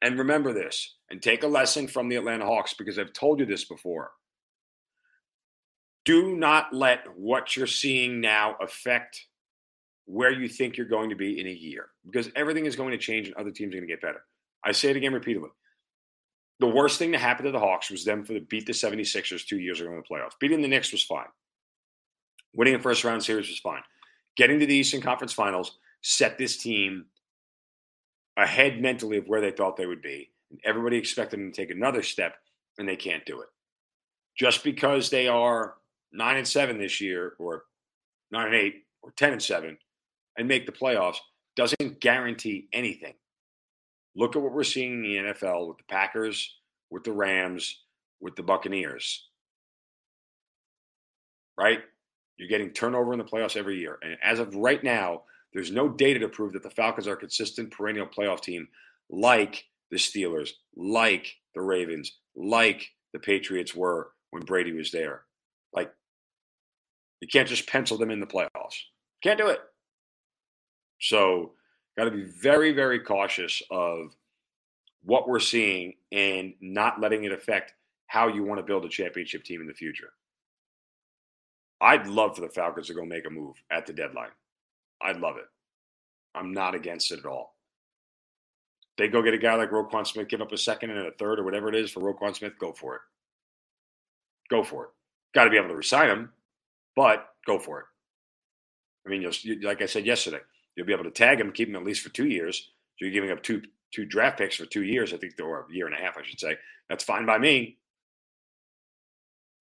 And 0.00 0.18
remember 0.18 0.52
this 0.52 0.94
and 1.10 1.20
take 1.20 1.42
a 1.42 1.48
lesson 1.48 1.88
from 1.88 2.08
the 2.08 2.16
Atlanta 2.16 2.46
Hawks 2.46 2.74
because 2.74 2.98
I've 2.98 3.12
told 3.12 3.40
you 3.40 3.46
this 3.46 3.64
before. 3.64 4.12
Do 6.04 6.36
not 6.36 6.72
let 6.72 7.00
what 7.16 7.56
you're 7.56 7.66
seeing 7.66 8.20
now 8.20 8.56
affect 8.60 9.26
where 10.04 10.30
you 10.30 10.48
think 10.48 10.76
you're 10.76 10.86
going 10.86 11.10
to 11.10 11.16
be 11.16 11.40
in 11.40 11.48
a 11.48 11.50
year 11.50 11.88
because 12.04 12.30
everything 12.36 12.64
is 12.64 12.76
going 12.76 12.92
to 12.92 12.98
change 12.98 13.26
and 13.26 13.36
other 13.36 13.50
teams 13.50 13.74
are 13.74 13.78
going 13.78 13.88
to 13.88 13.92
get 13.92 14.02
better. 14.02 14.22
I 14.62 14.70
say 14.70 14.90
it 14.90 14.96
again 14.96 15.14
repeatedly. 15.14 15.50
The 16.60 16.68
worst 16.68 17.00
thing 17.00 17.10
to 17.12 17.18
happen 17.18 17.44
to 17.44 17.52
the 17.52 17.58
Hawks 17.58 17.90
was 17.90 18.04
them 18.04 18.24
for 18.24 18.32
the 18.32 18.40
beat 18.40 18.66
the 18.66 18.72
76ers 18.72 19.44
two 19.44 19.58
years 19.58 19.80
ago 19.80 19.90
in 19.90 19.96
the 19.96 20.02
playoffs. 20.02 20.38
Beating 20.38 20.62
the 20.62 20.68
Knicks 20.68 20.92
was 20.92 21.02
fine. 21.02 21.26
Winning 22.54 22.76
a 22.76 22.78
first 22.78 23.04
round 23.04 23.22
series 23.22 23.48
was 23.48 23.58
fine. 23.58 23.82
Getting 24.36 24.60
to 24.60 24.66
the 24.66 24.74
Eastern 24.74 25.00
Conference 25.00 25.32
Finals 25.32 25.78
set 26.02 26.38
this 26.38 26.56
team 26.56 27.06
ahead 28.36 28.80
mentally 28.80 29.16
of 29.16 29.26
where 29.26 29.40
they 29.40 29.50
thought 29.50 29.76
they 29.76 29.86
would 29.86 30.02
be. 30.02 30.30
And 30.50 30.60
everybody 30.64 30.96
expected 30.96 31.40
them 31.40 31.50
to 31.50 31.56
take 31.56 31.70
another 31.70 32.02
step, 32.02 32.36
and 32.78 32.88
they 32.88 32.96
can't 32.96 33.24
do 33.24 33.40
it. 33.40 33.48
Just 34.38 34.62
because 34.62 35.08
they 35.08 35.26
are 35.26 35.74
nine 36.12 36.36
and 36.36 36.46
seven 36.46 36.78
this 36.78 37.00
year, 37.00 37.34
or 37.38 37.64
nine 38.30 38.46
and 38.46 38.54
eight, 38.54 38.84
or 39.02 39.12
ten 39.12 39.32
and 39.32 39.42
seven, 39.42 39.78
and 40.36 40.46
make 40.46 40.66
the 40.66 40.72
playoffs 40.72 41.16
doesn't 41.56 42.00
guarantee 42.00 42.68
anything. 42.72 43.14
Look 44.14 44.36
at 44.36 44.42
what 44.42 44.52
we're 44.52 44.64
seeing 44.64 44.92
in 44.92 45.02
the 45.02 45.32
NFL 45.32 45.68
with 45.68 45.78
the 45.78 45.84
Packers, 45.88 46.58
with 46.90 47.04
the 47.04 47.12
Rams, 47.12 47.82
with 48.20 48.36
the 48.36 48.42
Buccaneers. 48.42 49.28
Right? 51.58 51.80
You're 52.38 52.48
getting 52.48 52.70
turnover 52.70 53.12
in 53.12 53.18
the 53.18 53.24
playoffs 53.24 53.56
every 53.56 53.78
year. 53.78 53.98
And 54.02 54.16
as 54.22 54.38
of 54.38 54.54
right 54.54 54.82
now, 54.82 55.22
there's 55.52 55.70
no 55.70 55.88
data 55.88 56.18
to 56.20 56.28
prove 56.28 56.52
that 56.52 56.62
the 56.62 56.70
Falcons 56.70 57.06
are 57.06 57.14
a 57.14 57.16
consistent 57.16 57.70
perennial 57.70 58.06
playoff 58.06 58.42
team 58.42 58.68
like 59.08 59.64
the 59.90 59.96
Steelers, 59.96 60.50
like 60.76 61.34
the 61.54 61.62
Ravens, 61.62 62.18
like 62.34 62.90
the 63.12 63.18
Patriots 63.18 63.74
were 63.74 64.10
when 64.30 64.44
Brady 64.44 64.72
was 64.72 64.90
there. 64.90 65.22
Like, 65.72 65.92
you 67.20 67.28
can't 67.28 67.48
just 67.48 67.68
pencil 67.68 67.96
them 67.96 68.10
in 68.10 68.20
the 68.20 68.26
playoffs. 68.26 68.76
Can't 69.22 69.38
do 69.38 69.48
it. 69.48 69.60
So, 71.00 71.52
got 71.96 72.04
to 72.04 72.10
be 72.10 72.24
very, 72.24 72.72
very 72.72 73.00
cautious 73.00 73.62
of 73.70 74.14
what 75.04 75.28
we're 75.28 75.40
seeing 75.40 75.94
and 76.12 76.54
not 76.60 77.00
letting 77.00 77.24
it 77.24 77.32
affect 77.32 77.72
how 78.08 78.28
you 78.28 78.42
want 78.42 78.58
to 78.58 78.66
build 78.66 78.84
a 78.84 78.88
championship 78.88 79.44
team 79.44 79.60
in 79.60 79.66
the 79.66 79.74
future. 79.74 80.10
I'd 81.80 82.06
love 82.06 82.34
for 82.34 82.40
the 82.40 82.48
Falcons 82.48 82.86
to 82.86 82.94
go 82.94 83.04
make 83.04 83.26
a 83.26 83.30
move 83.30 83.56
at 83.70 83.86
the 83.86 83.92
deadline. 83.92 84.30
I'd 85.02 85.18
love 85.18 85.36
it. 85.36 85.44
I'm 86.34 86.52
not 86.52 86.74
against 86.74 87.12
it 87.12 87.20
at 87.20 87.26
all. 87.26 87.54
They 88.98 89.08
go 89.08 89.22
get 89.22 89.34
a 89.34 89.38
guy 89.38 89.54
like 89.54 89.70
Roquan 89.70 90.06
Smith, 90.06 90.28
give 90.28 90.40
up 90.40 90.52
a 90.52 90.58
second 90.58 90.90
and 90.90 91.06
a 91.06 91.10
third 91.12 91.38
or 91.38 91.44
whatever 91.44 91.68
it 91.68 91.74
is 91.74 91.90
for 91.90 92.00
Roquan 92.00 92.34
Smith, 92.34 92.54
go 92.58 92.72
for 92.72 92.96
it. 92.96 93.00
Go 94.48 94.64
for 94.64 94.84
it. 94.84 94.90
Got 95.34 95.44
to 95.44 95.50
be 95.50 95.58
able 95.58 95.68
to 95.68 95.76
resign 95.76 96.08
him, 96.08 96.32
but 96.94 97.28
go 97.46 97.58
for 97.58 97.80
it. 97.80 97.86
I 99.06 99.10
mean, 99.10 99.22
you'll, 99.22 99.58
like 99.62 99.82
I 99.82 99.86
said 99.86 100.06
yesterday, 100.06 100.40
you'll 100.74 100.86
be 100.86 100.94
able 100.94 101.04
to 101.04 101.10
tag 101.10 101.40
him, 101.40 101.52
keep 101.52 101.68
him 101.68 101.76
at 101.76 101.84
least 101.84 102.02
for 102.02 102.08
two 102.08 102.26
years. 102.26 102.70
So 102.98 103.04
you're 103.04 103.12
giving 103.12 103.30
up 103.30 103.42
two 103.42 103.62
two 103.92 104.04
draft 104.04 104.38
picks 104.38 104.56
for 104.56 104.66
two 104.66 104.82
years, 104.82 105.12
I 105.12 105.18
think, 105.18 105.34
or 105.40 105.60
a 105.60 105.72
year 105.72 105.86
and 105.86 105.94
a 105.94 105.98
half, 105.98 106.16
I 106.16 106.22
should 106.22 106.40
say. 106.40 106.56
That's 106.88 107.04
fine 107.04 107.26
by 107.26 107.38
me. 107.38 107.78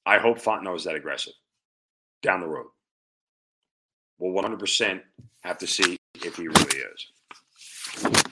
I 0.06 0.18
hope 0.18 0.40
Fontenot 0.40 0.78
is 0.78 0.84
that 0.86 0.96
aggressive 0.96 1.34
down 2.22 2.42
the 2.42 2.48
road. 2.48 2.68
We'll 4.18 4.42
100% 4.42 5.02
have 5.44 5.58
to 5.60 5.68
see 5.68 5.98
if 6.24 6.38
he 6.38 6.48
really 6.48 6.78
is. 6.78 8.26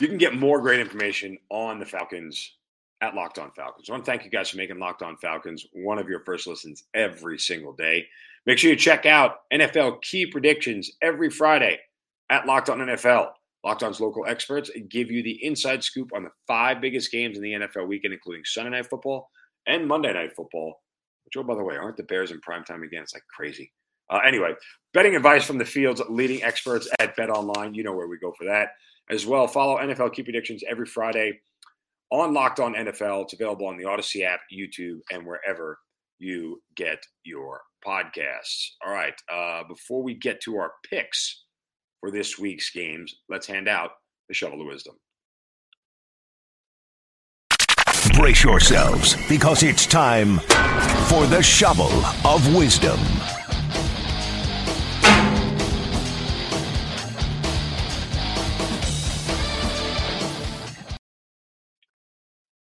You 0.00 0.08
can 0.08 0.18
get 0.18 0.34
more 0.34 0.60
great 0.60 0.80
information 0.80 1.38
on 1.50 1.78
the 1.78 1.86
Falcons 1.86 2.56
at 3.00 3.14
Locked 3.14 3.38
On 3.38 3.50
Falcons. 3.52 3.88
I 3.88 3.92
want 3.92 4.04
to 4.04 4.10
thank 4.10 4.24
you 4.24 4.30
guys 4.30 4.50
for 4.50 4.56
making 4.56 4.78
Locked 4.78 5.02
On 5.02 5.16
Falcons 5.16 5.66
one 5.72 5.98
of 5.98 6.08
your 6.08 6.24
first 6.24 6.46
listens 6.46 6.84
every 6.94 7.38
single 7.38 7.72
day. 7.72 8.06
Make 8.46 8.58
sure 8.58 8.70
you 8.70 8.76
check 8.76 9.06
out 9.06 9.40
NFL 9.52 10.02
key 10.02 10.26
predictions 10.26 10.90
every 11.02 11.30
Friday 11.30 11.78
at 12.30 12.46
Locked 12.46 12.70
On 12.70 12.78
NFL. 12.78 13.30
Locked 13.64 13.84
On's 13.84 14.00
local 14.00 14.26
experts 14.26 14.70
give 14.88 15.10
you 15.10 15.22
the 15.22 15.44
inside 15.44 15.84
scoop 15.84 16.10
on 16.14 16.24
the 16.24 16.30
five 16.48 16.80
biggest 16.80 17.12
games 17.12 17.36
in 17.36 17.42
the 17.42 17.52
NFL 17.52 17.86
weekend, 17.86 18.12
including 18.12 18.42
Sunday 18.44 18.70
Night 18.70 18.88
Football 18.88 19.30
and 19.66 19.86
Monday 19.86 20.12
Night 20.12 20.34
Football. 20.34 20.80
Oh, 21.36 21.42
by 21.42 21.54
the 21.54 21.64
way, 21.64 21.76
aren't 21.76 21.96
the 21.96 22.02
Bears 22.02 22.30
in 22.30 22.40
prime 22.40 22.64
time 22.64 22.82
again? 22.82 23.02
It's 23.02 23.14
like 23.14 23.24
crazy. 23.34 23.72
Uh, 24.10 24.20
anyway, 24.26 24.52
betting 24.92 25.16
advice 25.16 25.44
from 25.44 25.58
the 25.58 25.64
field's 25.64 26.02
leading 26.08 26.42
experts 26.42 26.88
at 26.98 27.16
Bet 27.16 27.30
Online. 27.30 27.74
You 27.74 27.84
know 27.84 27.94
where 27.94 28.08
we 28.08 28.18
go 28.18 28.32
for 28.36 28.44
that. 28.44 28.70
As 29.10 29.26
well, 29.26 29.46
follow 29.46 29.78
NFL 29.78 30.14
Key 30.14 30.22
Predictions 30.22 30.62
every 30.68 30.86
Friday 30.86 31.40
on 32.10 32.34
Locked 32.34 32.60
On 32.60 32.74
NFL. 32.74 33.24
It's 33.24 33.32
available 33.32 33.66
on 33.66 33.76
the 33.76 33.84
Odyssey 33.84 34.24
app, 34.24 34.40
YouTube, 34.52 35.00
and 35.10 35.26
wherever 35.26 35.78
you 36.18 36.62
get 36.76 37.02
your 37.24 37.60
podcasts. 37.84 38.72
All 38.84 38.92
right. 38.92 39.14
Uh, 39.32 39.64
before 39.66 40.02
we 40.02 40.14
get 40.14 40.40
to 40.42 40.56
our 40.56 40.72
picks 40.88 41.44
for 42.00 42.10
this 42.10 42.38
week's 42.38 42.70
games, 42.70 43.14
let's 43.28 43.46
hand 43.46 43.68
out 43.68 43.92
the 44.28 44.34
shovel 44.34 44.60
of 44.60 44.66
wisdom. 44.66 44.94
Brace 48.22 48.44
yourselves 48.44 49.16
because 49.28 49.64
it's 49.64 49.84
time 49.84 50.38
for 51.08 51.26
the 51.26 51.42
shovel 51.42 51.90
of 52.24 52.54
wisdom. 52.54 52.96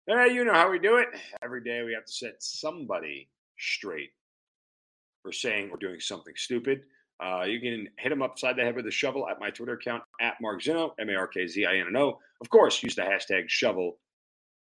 Hey, 0.07 0.33
you 0.33 0.45
know 0.45 0.53
how 0.53 0.71
we 0.71 0.79
do 0.79 0.95
it. 0.95 1.09
Every 1.41 1.61
day 1.61 1.83
we 1.83 1.91
have 1.91 2.05
to 2.05 2.13
set 2.13 2.41
somebody 2.41 3.27
straight 3.57 4.11
for 5.23 5.33
saying 5.33 5.71
or 5.71 5.77
doing 5.77 5.99
something 5.99 6.35
stupid. 6.37 6.83
Uh, 7.21 7.43
you 7.43 7.59
can 7.59 7.89
hit 7.97 8.11
them 8.11 8.21
upside 8.21 8.55
the 8.55 8.61
head 8.61 8.77
with 8.77 8.87
a 8.87 8.91
shovel 8.91 9.27
at 9.27 9.41
my 9.41 9.49
Twitter 9.49 9.73
account 9.73 10.03
at 10.21 10.35
Mark 10.39 10.61
Zinno, 10.61 10.91
M 10.97 11.09
A 11.09 11.15
R 11.15 11.27
K 11.27 11.47
Z 11.47 11.65
I 11.65 11.79
N 11.79 11.97
O. 11.97 12.17
Of 12.39 12.49
course, 12.49 12.81
use 12.81 12.95
the 12.95 13.01
hashtag 13.01 13.49
shovel 13.49 13.97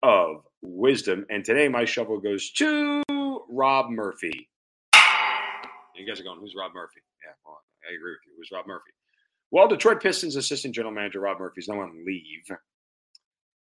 of 0.03 0.43
wisdom. 0.63 1.27
And 1.31 1.45
today 1.45 1.69
my 1.69 1.85
shovel 1.85 2.19
goes 2.19 2.51
to 2.53 3.03
Rob 3.49 3.91
Murphy. 3.91 4.49
You 5.95 6.07
guys 6.07 6.21
are 6.21 6.25
going, 6.25 6.41
who's 6.41 6.55
Rob 6.57 6.73
Murphy? 6.75 7.01
Yeah, 7.25 7.33
well, 7.45 7.61
I 7.89 7.95
agree 7.95 8.13
with 8.13 8.21
you. 8.27 8.33
Who's 8.37 8.51
Rob 8.53 8.67
Murphy? 8.67 8.91
Well, 9.51 9.69
Detroit 9.69 10.03
Pistons 10.03 10.37
assistant 10.37 10.75
general 10.75 10.93
manager 10.93 11.21
Rob 11.21 11.39
Murphy 11.39 11.61
is 11.61 11.69
now 11.69 11.81
on 11.81 12.05
leave 12.05 12.57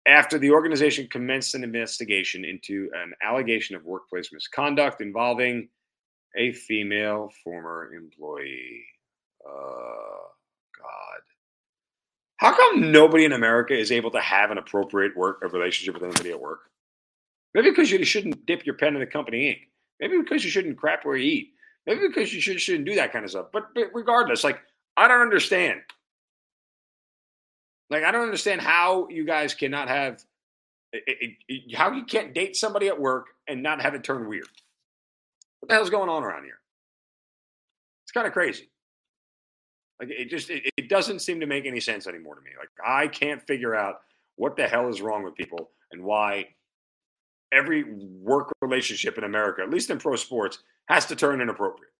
after 0.07 0.37
the 0.39 0.51
organization 0.51 1.07
commenced 1.11 1.55
an 1.55 1.63
investigation 1.63 2.43
into 2.43 2.89
an 2.95 3.13
allegation 3.23 3.75
of 3.75 3.85
workplace 3.85 4.31
misconduct 4.33 5.01
involving 5.01 5.69
a 6.35 6.51
female 6.53 7.29
former 7.43 7.93
employee. 7.93 8.83
Uh, 9.45 10.27
God. 10.79 11.21
How 12.41 12.55
come 12.55 12.91
nobody 12.91 13.23
in 13.23 13.33
America 13.33 13.77
is 13.77 13.91
able 13.91 14.09
to 14.11 14.19
have 14.19 14.49
an 14.49 14.57
appropriate 14.57 15.15
work 15.15 15.43
a 15.43 15.47
relationship 15.47 15.93
with 15.93 16.03
anybody 16.03 16.31
at 16.31 16.41
work? 16.41 16.61
Maybe 17.53 17.69
because 17.69 17.91
you 17.91 18.03
shouldn't 18.03 18.47
dip 18.47 18.65
your 18.65 18.73
pen 18.73 18.95
in 18.95 18.99
the 18.99 19.05
company 19.05 19.49
ink. 19.49 19.59
Maybe 19.99 20.17
because 20.17 20.43
you 20.43 20.49
shouldn't 20.49 20.75
crap 20.75 21.05
where 21.05 21.15
you 21.15 21.31
eat. 21.31 21.53
Maybe 21.85 22.07
because 22.07 22.33
you 22.33 22.41
should, 22.41 22.59
shouldn't 22.59 22.87
do 22.87 22.95
that 22.95 23.13
kind 23.13 23.25
of 23.25 23.29
stuff. 23.29 23.47
But, 23.53 23.75
but 23.75 23.89
regardless, 23.93 24.43
like, 24.43 24.59
I 24.97 25.07
don't 25.07 25.21
understand. 25.21 25.81
Like, 27.91 28.03
I 28.03 28.11
don't 28.11 28.23
understand 28.23 28.61
how 28.61 29.07
you 29.09 29.23
guys 29.23 29.53
cannot 29.53 29.87
have, 29.87 30.23
it, 30.93 31.03
it, 31.05 31.31
it, 31.47 31.75
how 31.75 31.91
you 31.91 32.05
can't 32.05 32.33
date 32.33 32.55
somebody 32.55 32.87
at 32.87 32.99
work 32.99 33.27
and 33.47 33.61
not 33.61 33.83
have 33.83 33.93
it 33.93 34.03
turn 34.03 34.27
weird. 34.27 34.49
What 35.59 35.69
the 35.69 35.75
hell's 35.75 35.91
going 35.91 36.09
on 36.09 36.23
around 36.23 36.45
here? 36.45 36.59
It's 38.05 38.11
kind 38.11 38.25
of 38.25 38.33
crazy. 38.33 38.70
Like, 40.01 40.09
it 40.09 40.29
just, 40.29 40.49
it, 40.49 40.63
it 40.75 40.89
doesn't 40.89 41.19
seem 41.19 41.39
to 41.39 41.45
make 41.45 41.65
any 41.65 41.79
sense 41.79 42.07
anymore 42.07 42.35
to 42.35 42.41
me. 42.41 42.49
Like, 42.59 42.69
I 42.83 43.07
can't 43.07 43.45
figure 43.45 43.75
out 43.75 44.01
what 44.35 44.57
the 44.57 44.67
hell 44.67 44.89
is 44.89 44.99
wrong 44.99 45.23
with 45.23 45.35
people 45.35 45.69
and 45.91 46.03
why 46.03 46.47
every 47.53 47.83
work 48.21 48.51
relationship 48.61 49.17
in 49.17 49.23
America, 49.23 49.61
at 49.61 49.69
least 49.69 49.91
in 49.91 49.99
pro 49.99 50.15
sports, 50.15 50.57
has 50.87 51.05
to 51.05 51.15
turn 51.15 51.39
inappropriate. 51.39 51.93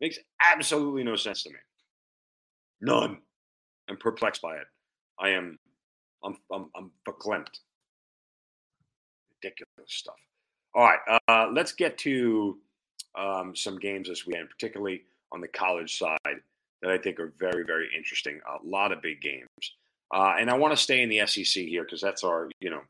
Makes 0.00 0.18
absolutely 0.40 1.02
no 1.02 1.16
sense 1.16 1.42
to 1.42 1.50
me. 1.50 1.56
None. 2.80 3.18
I'm 3.90 3.96
perplexed 3.96 4.40
by 4.40 4.56
it. 4.56 4.66
I 5.18 5.30
am, 5.30 5.58
I'm, 6.24 6.36
I'm, 6.52 6.70
I'm 6.76 6.90
verklempt. 7.08 7.58
Ridiculous 9.42 9.88
stuff. 9.88 10.14
All 10.74 10.84
right, 10.84 11.20
uh, 11.28 11.48
let's 11.52 11.72
get 11.72 11.98
to 11.98 12.58
um, 13.16 13.54
some 13.54 13.78
games 13.78 14.08
this 14.08 14.26
weekend, 14.26 14.50
particularly 14.50 15.02
on 15.32 15.40
the 15.40 15.48
college 15.48 15.98
side, 15.98 16.40
that 16.84 16.92
I 16.92 16.98
think 16.98 17.18
are 17.18 17.32
very, 17.40 17.64
very 17.64 17.88
interesting. 17.96 18.40
A 18.46 18.64
lot 18.64 18.92
of 18.92 19.02
big 19.02 19.20
games, 19.20 19.48
uh, 20.14 20.34
and 20.38 20.50
I 20.50 20.54
want 20.54 20.76
to 20.76 20.82
stay 20.82 21.02
in 21.02 21.08
the 21.08 21.26
SEC 21.26 21.64
here 21.64 21.82
because 21.82 22.02
that's 22.02 22.22
our, 22.22 22.50
you 22.60 22.70
know, 22.70 22.82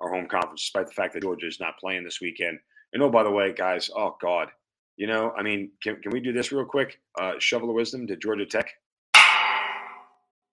our 0.00 0.12
home 0.12 0.28
conference. 0.28 0.62
Despite 0.62 0.86
the 0.88 0.92
fact 0.92 1.14
that 1.14 1.22
Georgia 1.22 1.46
is 1.46 1.58
not 1.58 1.78
playing 1.78 2.04
this 2.04 2.20
weekend. 2.20 2.58
And 2.92 3.02
oh, 3.02 3.10
by 3.10 3.22
the 3.22 3.30
way, 3.30 3.52
guys, 3.52 3.90
oh 3.96 4.16
God, 4.20 4.48
you 4.96 5.06
know, 5.06 5.32
I 5.38 5.42
mean, 5.42 5.70
can, 5.82 5.96
can 6.02 6.12
we 6.12 6.20
do 6.20 6.32
this 6.32 6.52
real 6.52 6.66
quick? 6.66 7.00
Uh, 7.18 7.32
shovel 7.38 7.70
of 7.70 7.76
wisdom 7.76 8.06
to 8.08 8.16
Georgia 8.16 8.44
Tech 8.46 8.70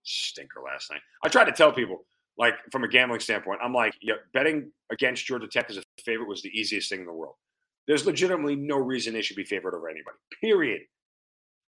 stinker 0.04 0.62
last 0.66 0.90
night. 0.90 1.02
I 1.24 1.30
tried 1.30 1.46
to 1.46 1.52
tell 1.52 1.72
people 1.74 2.06
Like 2.38 2.56
from 2.72 2.84
a 2.84 2.88
gambling 2.88 3.20
standpoint, 3.20 3.60
I'm 3.64 3.74
like, 3.74 3.94
yeah, 4.02 4.16
betting 4.34 4.72
against 4.92 5.26
Georgia 5.26 5.48
Tech 5.48 5.70
as 5.70 5.78
a 5.78 5.84
favorite 6.04 6.30
was 6.30 6.42
the 6.42 6.58
easiest 6.58 6.90
thing 6.90 7.02
in 7.02 7.06
the 7.06 7.14
world. 7.14 7.36
There's 7.88 8.06
legitimately 8.06 8.56
no 8.56 8.78
reason 8.78 9.14
they 9.14 9.22
should 9.22 9.38
be 9.38 9.44
favored 9.44 9.74
over 9.74 9.90
anybody. 9.90 10.18
Period. 10.42 10.82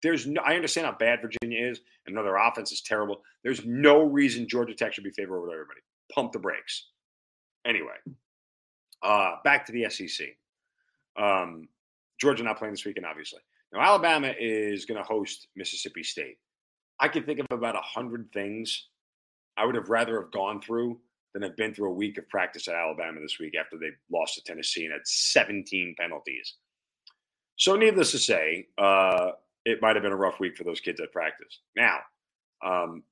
There's 0.02 0.26
no, 0.26 0.40
I 0.44 0.54
understand 0.54 0.86
how 0.86 0.96
bad 0.98 1.20
Virginia 1.20 1.70
is 1.70 1.80
and 2.06 2.14
know 2.14 2.22
their 2.22 2.36
offense 2.36 2.72
is 2.72 2.82
terrible. 2.82 3.22
There's 3.42 3.64
no 3.64 4.02
reason 4.02 4.48
Georgia 4.48 4.74
Tech 4.74 4.92
should 4.92 5.04
be 5.04 5.10
favored 5.10 5.38
over 5.38 5.52
everybody. 5.52 5.80
Pump 6.12 6.32
the 6.32 6.38
brakes. 6.38 6.88
Anyway, 7.66 7.96
uh, 9.02 9.36
back 9.44 9.66
to 9.66 9.72
the 9.72 9.88
SEC. 9.90 10.28
Um, 11.16 11.68
Georgia 12.20 12.44
not 12.44 12.58
playing 12.58 12.74
this 12.74 12.84
weekend, 12.84 13.06
obviously. 13.06 13.40
Now 13.72 13.80
Alabama 13.80 14.32
is 14.38 14.84
going 14.84 14.98
to 14.98 15.06
host 15.06 15.48
Mississippi 15.56 16.02
State. 16.02 16.38
I 17.00 17.08
can 17.08 17.24
think 17.24 17.40
of 17.40 17.46
about 17.50 17.76
a 17.76 17.82
hundred 17.82 18.30
things 18.32 18.88
I 19.56 19.64
would 19.64 19.74
have 19.74 19.88
rather 19.88 20.20
have 20.20 20.30
gone 20.30 20.60
through 20.60 21.00
than 21.32 21.42
have 21.42 21.56
been 21.56 21.74
through 21.74 21.90
a 21.90 21.94
week 21.94 22.18
of 22.18 22.28
practice 22.28 22.68
at 22.68 22.74
Alabama 22.74 23.20
this 23.20 23.38
week 23.38 23.54
after 23.58 23.76
they 23.76 23.90
lost 24.10 24.34
to 24.34 24.42
Tennessee 24.42 24.84
and 24.84 24.92
had 24.92 25.02
17 25.04 25.94
penalties. 25.98 26.54
So, 27.56 27.76
needless 27.76 28.12
to 28.12 28.18
say, 28.18 28.68
uh, 28.78 29.32
it 29.68 29.82
might 29.82 29.96
have 29.96 30.02
been 30.02 30.12
a 30.12 30.16
rough 30.16 30.40
week 30.40 30.56
for 30.56 30.64
those 30.64 30.80
kids 30.80 31.00
at 31.00 31.12
practice. 31.12 31.60
Now, 31.76 31.98
um, 32.64 33.02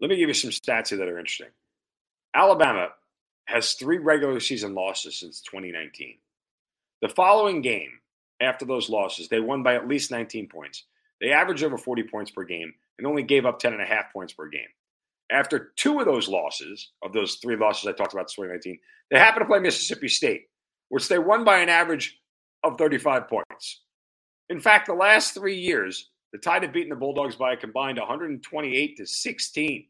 let 0.00 0.10
me 0.10 0.16
give 0.16 0.28
you 0.28 0.34
some 0.34 0.50
stats 0.50 0.88
here 0.88 0.98
that 0.98 1.08
are 1.08 1.18
interesting. 1.18 1.48
Alabama 2.34 2.88
has 3.46 3.72
three 3.72 3.98
regular 3.98 4.40
season 4.40 4.74
losses 4.74 5.18
since 5.18 5.40
2019. 5.42 6.18
The 7.02 7.08
following 7.08 7.62
game, 7.62 7.90
after 8.40 8.64
those 8.64 8.88
losses, 8.88 9.28
they 9.28 9.40
won 9.40 9.62
by 9.62 9.74
at 9.74 9.88
least 9.88 10.10
19 10.10 10.48
points. 10.48 10.84
They 11.20 11.32
averaged 11.32 11.64
over 11.64 11.76
40 11.76 12.04
points 12.04 12.30
per 12.30 12.44
game 12.44 12.72
and 12.96 13.06
only 13.06 13.22
gave 13.22 13.46
up 13.46 13.58
10 13.58 13.72
and 13.72 13.82
a 13.82 13.86
half 13.86 14.12
points 14.12 14.32
per 14.32 14.48
game. 14.48 14.68
After 15.30 15.72
two 15.76 15.98
of 15.98 16.06
those 16.06 16.28
losses, 16.28 16.90
of 17.02 17.12
those 17.12 17.36
three 17.36 17.56
losses 17.56 17.86
I 17.86 17.92
talked 17.92 18.12
about 18.12 18.30
in 18.30 18.44
2019, 18.44 18.78
they 19.10 19.18
happened 19.18 19.42
to 19.42 19.48
play 19.48 19.58
Mississippi 19.58 20.08
State, 20.08 20.46
which 20.88 21.08
they 21.08 21.18
won 21.18 21.44
by 21.44 21.58
an 21.58 21.68
average 21.68 22.18
of 22.64 22.78
35 22.78 23.28
points. 23.28 23.80
In 24.48 24.60
fact, 24.60 24.86
the 24.86 24.94
last 24.94 25.34
three 25.34 25.58
years, 25.58 26.10
the 26.32 26.38
Tide 26.38 26.62
have 26.62 26.72
beaten 26.72 26.90
the 26.90 26.96
Bulldogs 26.96 27.36
by 27.36 27.52
a 27.52 27.56
combined 27.56 27.98
128 27.98 28.96
to 28.96 29.06
16. 29.06 29.86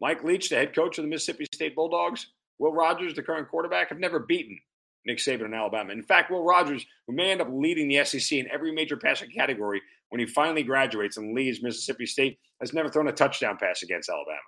Mike 0.00 0.24
Leach, 0.24 0.48
the 0.48 0.56
head 0.56 0.74
coach 0.74 0.98
of 0.98 1.04
the 1.04 1.10
Mississippi 1.10 1.46
State 1.52 1.74
Bulldogs, 1.74 2.26
Will 2.58 2.72
Rogers, 2.72 3.14
the 3.14 3.22
current 3.22 3.48
quarterback, 3.48 3.88
have 3.88 3.98
never 3.98 4.18
beaten 4.18 4.58
Nick 5.06 5.18
Saban 5.18 5.46
in 5.46 5.54
Alabama. 5.54 5.92
In 5.92 6.02
fact, 6.02 6.30
Will 6.30 6.44
Rogers, 6.44 6.84
who 7.06 7.14
may 7.14 7.30
end 7.30 7.40
up 7.40 7.48
leading 7.50 7.88
the 7.88 8.04
SEC 8.04 8.38
in 8.38 8.50
every 8.50 8.72
major 8.72 8.96
passing 8.96 9.30
category 9.30 9.80
when 10.10 10.20
he 10.20 10.26
finally 10.26 10.62
graduates 10.62 11.16
and 11.16 11.34
leaves 11.34 11.62
Mississippi 11.62 12.06
State, 12.06 12.38
has 12.60 12.72
never 12.72 12.88
thrown 12.88 13.08
a 13.08 13.12
touchdown 13.12 13.56
pass 13.58 13.82
against 13.82 14.08
Alabama. 14.08 14.38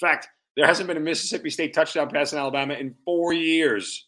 In 0.00 0.08
fact, 0.08 0.28
there 0.56 0.66
hasn't 0.66 0.86
been 0.86 0.96
a 0.96 1.00
Mississippi 1.00 1.50
State 1.50 1.74
touchdown 1.74 2.08
pass 2.10 2.32
in 2.32 2.38
Alabama 2.38 2.74
in 2.74 2.94
four 3.04 3.32
years. 3.32 4.06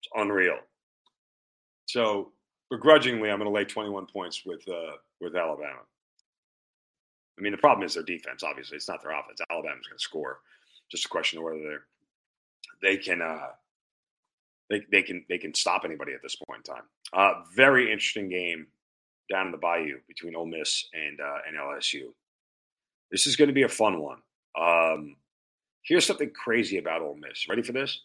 It's 0.00 0.08
unreal. 0.14 0.58
So, 1.96 2.32
begrudgingly, 2.68 3.30
I'm 3.30 3.38
going 3.38 3.50
to 3.50 3.54
lay 3.54 3.64
21 3.64 4.04
points 4.12 4.44
with 4.44 4.60
uh, 4.68 4.96
with 5.18 5.34
Alabama. 5.34 5.80
I 7.38 7.40
mean, 7.40 7.52
the 7.52 7.58
problem 7.58 7.86
is 7.86 7.94
their 7.94 8.02
defense. 8.02 8.42
Obviously, 8.42 8.76
it's 8.76 8.86
not 8.86 9.02
their 9.02 9.18
offense. 9.18 9.40
Alabama's 9.50 9.86
going 9.86 9.96
to 9.96 10.02
score. 10.02 10.40
Just 10.90 11.06
a 11.06 11.08
question 11.08 11.38
of 11.38 11.46
whether 11.46 11.58
they're 11.58 11.84
they 12.82 12.98
can 12.98 13.22
uh, 13.22 13.48
they 14.68 14.82
they 14.92 15.00
can 15.00 15.24
they 15.30 15.38
can 15.38 15.54
stop 15.54 15.86
anybody 15.86 16.12
at 16.12 16.20
this 16.22 16.36
point 16.36 16.68
in 16.68 16.74
time. 16.74 16.82
Uh, 17.14 17.44
very 17.54 17.90
interesting 17.90 18.28
game 18.28 18.66
down 19.32 19.46
in 19.46 19.52
the 19.52 19.56
Bayou 19.56 19.96
between 20.06 20.36
Ole 20.36 20.44
Miss 20.44 20.84
and 20.92 21.18
uh, 21.18 21.38
and 21.48 21.56
LSU. 21.56 22.12
This 23.10 23.26
is 23.26 23.36
going 23.36 23.48
to 23.48 23.54
be 23.54 23.62
a 23.62 23.70
fun 23.70 24.02
one. 24.02 24.18
Um, 24.60 25.16
here's 25.80 26.04
something 26.04 26.30
crazy 26.32 26.76
about 26.76 27.00
Ole 27.00 27.16
Miss. 27.16 27.48
Ready 27.48 27.62
for 27.62 27.72
this? 27.72 28.02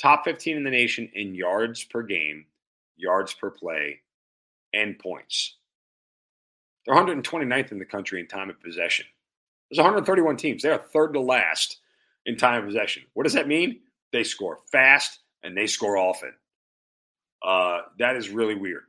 Top 0.00 0.22
15 0.24 0.58
in 0.58 0.62
the 0.62 0.70
nation 0.70 1.10
in 1.14 1.34
yards 1.34 1.82
per 1.82 2.04
game, 2.04 2.46
yards 2.96 3.32
per 3.34 3.50
play, 3.50 4.00
and 4.72 4.98
points. 4.98 5.56
They're 6.86 6.94
129th 6.94 7.72
in 7.72 7.78
the 7.78 7.84
country 7.84 8.20
in 8.20 8.26
time 8.26 8.50
of 8.50 8.60
possession. 8.60 9.06
There's 9.70 9.78
131 9.78 10.36
teams. 10.36 10.62
They 10.62 10.70
are 10.70 10.78
third 10.78 11.12
to 11.12 11.20
last 11.20 11.78
in 12.26 12.36
time 12.36 12.60
of 12.60 12.66
possession. 12.66 13.04
What 13.14 13.24
does 13.24 13.32
that 13.34 13.48
mean? 13.48 13.80
They 14.12 14.24
score 14.24 14.58
fast 14.70 15.20
and 15.42 15.56
they 15.56 15.66
score 15.66 15.96
often. 15.96 16.32
Uh, 17.42 17.80
that 17.98 18.16
is 18.16 18.28
really 18.28 18.54
weird. 18.54 18.84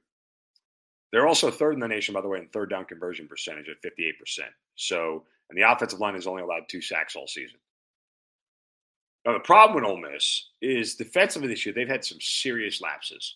They're 1.11 1.27
also 1.27 1.51
third 1.51 1.75
in 1.75 1.79
the 1.79 1.87
nation, 1.87 2.13
by 2.13 2.21
the 2.21 2.27
way, 2.27 2.39
in 2.39 2.47
third 2.47 2.69
down 2.69 2.85
conversion 2.85 3.27
percentage 3.27 3.69
at 3.69 3.81
58%. 3.81 4.39
So, 4.75 5.23
and 5.49 5.57
the 5.57 5.69
offensive 5.69 5.99
line 5.99 6.15
has 6.15 6.27
only 6.27 6.41
allowed 6.41 6.63
two 6.67 6.81
sacks 6.81 7.15
all 7.15 7.27
season. 7.27 7.59
Now, 9.25 9.33
the 9.33 9.39
problem 9.39 9.75
with 9.75 9.89
Ole 9.89 10.01
Miss 10.01 10.49
is 10.61 10.95
defensively 10.95 11.47
this 11.47 11.65
year, 11.65 11.73
they've 11.73 11.87
had 11.87 12.03
some 12.03 12.19
serious 12.19 12.81
lapses. 12.81 13.35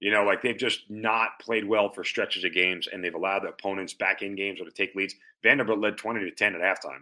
You 0.00 0.10
know, 0.10 0.24
like 0.24 0.42
they've 0.42 0.56
just 0.56 0.90
not 0.90 1.40
played 1.40 1.66
well 1.66 1.90
for 1.90 2.04
stretches 2.04 2.44
of 2.44 2.52
games, 2.52 2.86
and 2.90 3.02
they've 3.02 3.14
allowed 3.14 3.44
the 3.44 3.48
opponents 3.48 3.94
back 3.94 4.22
in 4.22 4.36
games 4.36 4.60
or 4.60 4.64
to 4.64 4.70
take 4.70 4.94
leads. 4.94 5.14
Vanderbilt 5.42 5.78
led 5.78 5.96
20 5.96 6.20
to 6.20 6.30
10 6.30 6.54
at 6.54 6.60
halftime. 6.60 7.00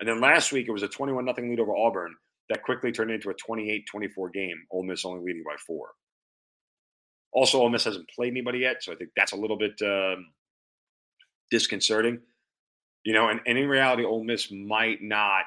And 0.00 0.08
then 0.08 0.20
last 0.20 0.50
week, 0.50 0.66
it 0.66 0.72
was 0.72 0.82
a 0.82 0.88
21 0.88 1.24
0 1.24 1.48
lead 1.48 1.60
over 1.60 1.76
Auburn 1.76 2.14
that 2.48 2.62
quickly 2.62 2.90
turned 2.90 3.10
into 3.10 3.30
a 3.30 3.34
28 3.34 3.86
24 3.90 4.30
game, 4.30 4.66
Ole 4.70 4.82
Miss 4.84 5.04
only 5.04 5.24
leading 5.24 5.44
by 5.44 5.56
four. 5.66 5.90
Also, 7.32 7.60
Ole 7.60 7.70
Miss 7.70 7.84
hasn't 7.84 8.10
played 8.10 8.32
anybody 8.32 8.60
yet, 8.60 8.82
so 8.82 8.92
I 8.92 8.96
think 8.96 9.10
that's 9.16 9.32
a 9.32 9.36
little 9.36 9.56
bit 9.56 9.80
um, 9.82 10.26
disconcerting. 11.50 12.20
You 13.04 13.14
know, 13.14 13.28
and, 13.28 13.40
and 13.46 13.58
in 13.58 13.68
reality, 13.68 14.04
Ole 14.04 14.24
Miss 14.24 14.50
might 14.50 15.02
not 15.02 15.44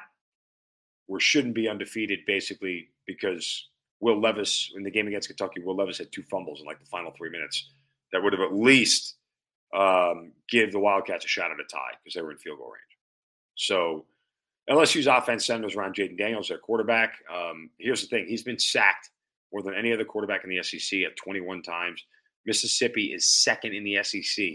or 1.08 1.20
shouldn't 1.20 1.54
be 1.54 1.68
undefeated 1.68 2.20
basically 2.26 2.88
because 3.06 3.68
Will 4.06 4.20
Levis, 4.20 4.70
in 4.76 4.84
the 4.84 4.90
game 4.90 5.08
against 5.08 5.26
Kentucky, 5.26 5.60
Will 5.60 5.74
Levis 5.74 5.98
had 5.98 6.12
two 6.12 6.22
fumbles 6.22 6.60
in 6.60 6.66
like 6.66 6.78
the 6.78 6.86
final 6.86 7.10
three 7.18 7.28
minutes 7.28 7.72
that 8.12 8.22
would 8.22 8.32
have 8.32 8.40
at 8.40 8.54
least 8.54 9.16
um, 9.76 10.30
give 10.48 10.70
the 10.70 10.78
Wildcats 10.78 11.24
a 11.24 11.28
shot 11.28 11.50
at 11.50 11.58
a 11.58 11.64
tie 11.64 11.90
because 11.98 12.14
they 12.14 12.22
were 12.22 12.30
in 12.30 12.38
field 12.38 12.58
goal 12.58 12.68
range. 12.68 12.96
So 13.56 14.06
LSU's 14.70 15.08
offense 15.08 15.44
centers 15.44 15.74
around 15.74 15.96
Jayden 15.96 16.16
Daniels, 16.16 16.46
their 16.46 16.58
quarterback. 16.58 17.14
Um, 17.28 17.70
here's 17.80 18.00
the 18.00 18.06
thing: 18.06 18.26
he's 18.28 18.44
been 18.44 18.60
sacked 18.60 19.10
more 19.52 19.60
than 19.60 19.74
any 19.74 19.92
other 19.92 20.04
quarterback 20.04 20.44
in 20.44 20.50
the 20.50 20.62
SEC 20.62 21.00
at 21.00 21.16
21 21.16 21.62
times. 21.62 22.00
Mississippi 22.46 23.06
is 23.06 23.26
second 23.26 23.74
in 23.74 23.82
the 23.82 24.00
SEC 24.04 24.46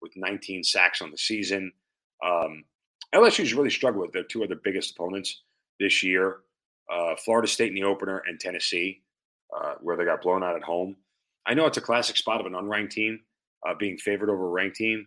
with 0.00 0.12
19 0.14 0.62
sacks 0.62 1.02
on 1.02 1.10
the 1.10 1.18
season. 1.18 1.72
Um, 2.24 2.62
LSU's 3.12 3.54
really 3.54 3.70
struggled 3.70 4.02
with 4.02 4.12
their 4.12 4.22
two 4.22 4.44
other 4.44 4.54
biggest 4.54 4.92
opponents 4.92 5.42
this 5.80 6.04
year: 6.04 6.42
uh, 6.90 7.14
Florida 7.16 7.48
State 7.48 7.68
in 7.68 7.74
the 7.74 7.84
opener 7.84 8.22
and 8.26 8.38
Tennessee, 8.38 9.02
uh, 9.54 9.74
where 9.80 9.96
they 9.96 10.04
got 10.04 10.22
blown 10.22 10.42
out 10.42 10.56
at 10.56 10.62
home. 10.62 10.96
I 11.46 11.54
know 11.54 11.66
it's 11.66 11.78
a 11.78 11.82
classic 11.82 12.16
spot 12.16 12.40
of 12.40 12.46
an 12.46 12.52
unranked 12.52 12.90
team 12.90 13.20
uh, 13.66 13.74
being 13.78 13.96
favored 13.96 14.30
over 14.30 14.46
a 14.46 14.50
ranked 14.50 14.76
team, 14.76 15.06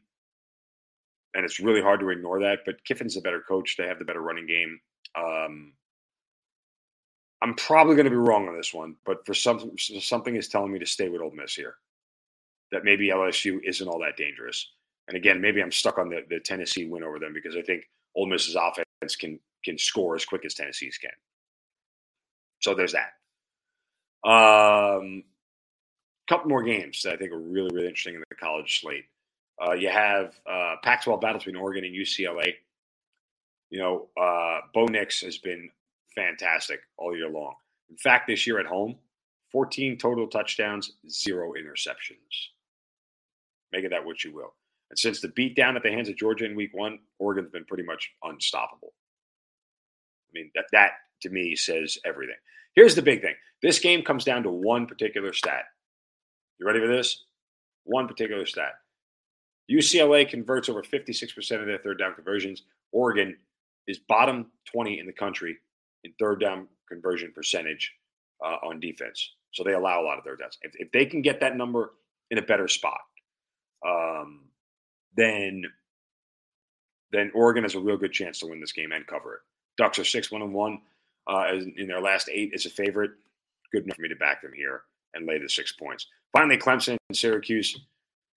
and 1.33 1.45
it's 1.45 1.59
really 1.59 1.81
hard 1.81 1.99
to 1.99 2.09
ignore 2.09 2.39
that. 2.41 2.59
But 2.65 2.83
Kiffin's 2.85 3.17
a 3.17 3.21
better 3.21 3.41
coach; 3.41 3.75
they 3.77 3.87
have 3.87 3.99
the 3.99 4.05
better 4.05 4.21
running 4.21 4.47
game. 4.47 4.79
Um, 5.15 5.73
I'm 7.41 7.55
probably 7.55 7.95
going 7.95 8.05
to 8.05 8.09
be 8.11 8.15
wrong 8.15 8.47
on 8.47 8.55
this 8.55 8.73
one, 8.73 8.95
but 9.05 9.25
for 9.25 9.33
something, 9.33 9.77
something 9.77 10.35
is 10.35 10.47
telling 10.47 10.71
me 10.71 10.79
to 10.79 10.85
stay 10.85 11.09
with 11.09 11.21
Ole 11.21 11.31
Miss 11.35 11.53
here. 11.53 11.75
That 12.71 12.85
maybe 12.85 13.09
LSU 13.09 13.59
isn't 13.63 13.87
all 13.87 13.99
that 13.99 14.17
dangerous. 14.17 14.71
And 15.07 15.17
again, 15.17 15.41
maybe 15.41 15.61
I'm 15.61 15.71
stuck 15.71 15.97
on 15.97 16.09
the, 16.09 16.23
the 16.29 16.39
Tennessee 16.39 16.87
win 16.87 17.03
over 17.03 17.19
them 17.19 17.33
because 17.33 17.57
I 17.57 17.61
think 17.61 17.83
Ole 18.15 18.27
Miss's 18.27 18.55
offense 18.55 19.15
can 19.17 19.39
can 19.63 19.77
score 19.77 20.15
as 20.15 20.25
quick 20.25 20.45
as 20.45 20.53
Tennessee's 20.53 20.97
can. 20.97 21.11
So 22.63 22.73
there's 22.73 22.93
that. 22.93 23.11
Um, 24.29 25.23
couple 26.29 26.49
more 26.49 26.63
games 26.63 27.01
that 27.03 27.13
I 27.13 27.17
think 27.17 27.31
are 27.31 27.37
really 27.37 27.69
really 27.73 27.87
interesting 27.87 28.15
in 28.15 28.23
the 28.29 28.35
college 28.35 28.79
slate. 28.79 29.05
Uh, 29.61 29.73
you 29.73 29.89
have 29.89 30.33
uh, 30.49 30.75
Pac-12 30.81 31.21
battle 31.21 31.37
between 31.37 31.57
Oregon 31.57 31.83
and 31.83 31.93
UCLA. 31.93 32.53
You 33.69 33.79
know, 33.79 34.07
uh, 34.19 34.61
Bo 34.73 34.85
Nix 34.85 35.21
has 35.21 35.37
been 35.37 35.69
fantastic 36.15 36.79
all 36.97 37.15
year 37.15 37.29
long. 37.29 37.53
In 37.89 37.97
fact, 37.97 38.27
this 38.27 38.47
year 38.47 38.59
at 38.59 38.65
home, 38.65 38.95
14 39.51 39.97
total 39.97 40.27
touchdowns, 40.27 40.93
zero 41.07 41.53
interceptions. 41.53 42.49
Make 43.71 43.85
of 43.85 43.91
that 43.91 44.05
what 44.05 44.23
you 44.23 44.33
will. 44.33 44.53
And 44.89 44.97
since 44.97 45.21
the 45.21 45.27
beatdown 45.27 45.75
at 45.75 45.83
the 45.83 45.91
hands 45.91 46.09
of 46.09 46.17
Georgia 46.17 46.45
in 46.45 46.55
week 46.55 46.73
one, 46.73 46.99
Oregon's 47.19 47.51
been 47.51 47.65
pretty 47.65 47.83
much 47.83 48.11
unstoppable. 48.23 48.93
I 50.29 50.39
mean, 50.39 50.51
that, 50.55 50.65
that 50.71 50.91
to 51.21 51.29
me 51.29 51.55
says 51.55 51.97
everything. 52.05 52.35
Here's 52.75 52.95
the 52.95 53.01
big 53.01 53.21
thing 53.21 53.35
this 53.61 53.79
game 53.79 54.03
comes 54.03 54.23
down 54.23 54.43
to 54.43 54.49
one 54.49 54.87
particular 54.87 55.33
stat. 55.33 55.65
You 56.59 56.65
ready 56.67 56.79
for 56.79 56.87
this? 56.87 57.23
One 57.85 58.07
particular 58.07 58.45
stat. 58.45 58.73
UCLA 59.71 60.29
converts 60.29 60.69
over 60.69 60.83
56% 60.83 61.61
of 61.61 61.65
their 61.67 61.77
third 61.77 61.97
down 61.97 62.13
conversions. 62.13 62.63
Oregon 62.91 63.37
is 63.87 63.99
bottom 63.99 64.51
20 64.71 64.99
in 64.99 65.05
the 65.05 65.13
country 65.13 65.57
in 66.03 66.13
third 66.19 66.39
down 66.39 66.67
conversion 66.89 67.31
percentage 67.33 67.93
uh, 68.43 68.57
on 68.67 68.79
defense. 68.79 69.31
So 69.51 69.63
they 69.63 69.73
allow 69.73 70.01
a 70.01 70.03
lot 70.03 70.17
of 70.17 70.23
third 70.23 70.39
downs. 70.39 70.57
If, 70.61 70.73
if 70.75 70.91
they 70.91 71.05
can 71.05 71.21
get 71.21 71.39
that 71.39 71.55
number 71.55 71.93
in 72.31 72.37
a 72.37 72.41
better 72.41 72.67
spot, 72.67 72.99
um, 73.87 74.41
then 75.15 75.63
then 77.11 77.31
Oregon 77.35 77.63
has 77.63 77.75
a 77.75 77.79
real 77.79 77.97
good 77.97 78.11
chance 78.11 78.39
to 78.39 78.47
win 78.47 78.59
this 78.59 78.71
game 78.71 78.91
and 78.91 79.05
cover 79.05 79.35
it. 79.35 79.39
Ducks 79.77 79.99
are 79.99 80.03
six 80.03 80.31
one 80.31 80.41
and 80.41 80.53
one 80.53 80.81
uh, 81.27 81.45
in 81.77 81.87
their 81.87 82.01
last 82.01 82.29
eight 82.31 82.51
as 82.53 82.65
a 82.65 82.69
favorite. 82.69 83.11
Good 83.71 83.83
enough 83.85 83.95
for 83.95 84.01
me 84.03 84.09
to 84.09 84.15
back 84.15 84.41
them 84.41 84.53
here 84.55 84.83
and 85.13 85.25
lay 85.25 85.39
the 85.39 85.49
six 85.49 85.71
points. 85.71 86.07
Finally, 86.31 86.57
Clemson 86.57 86.97
and 87.09 87.17
Syracuse. 87.17 87.79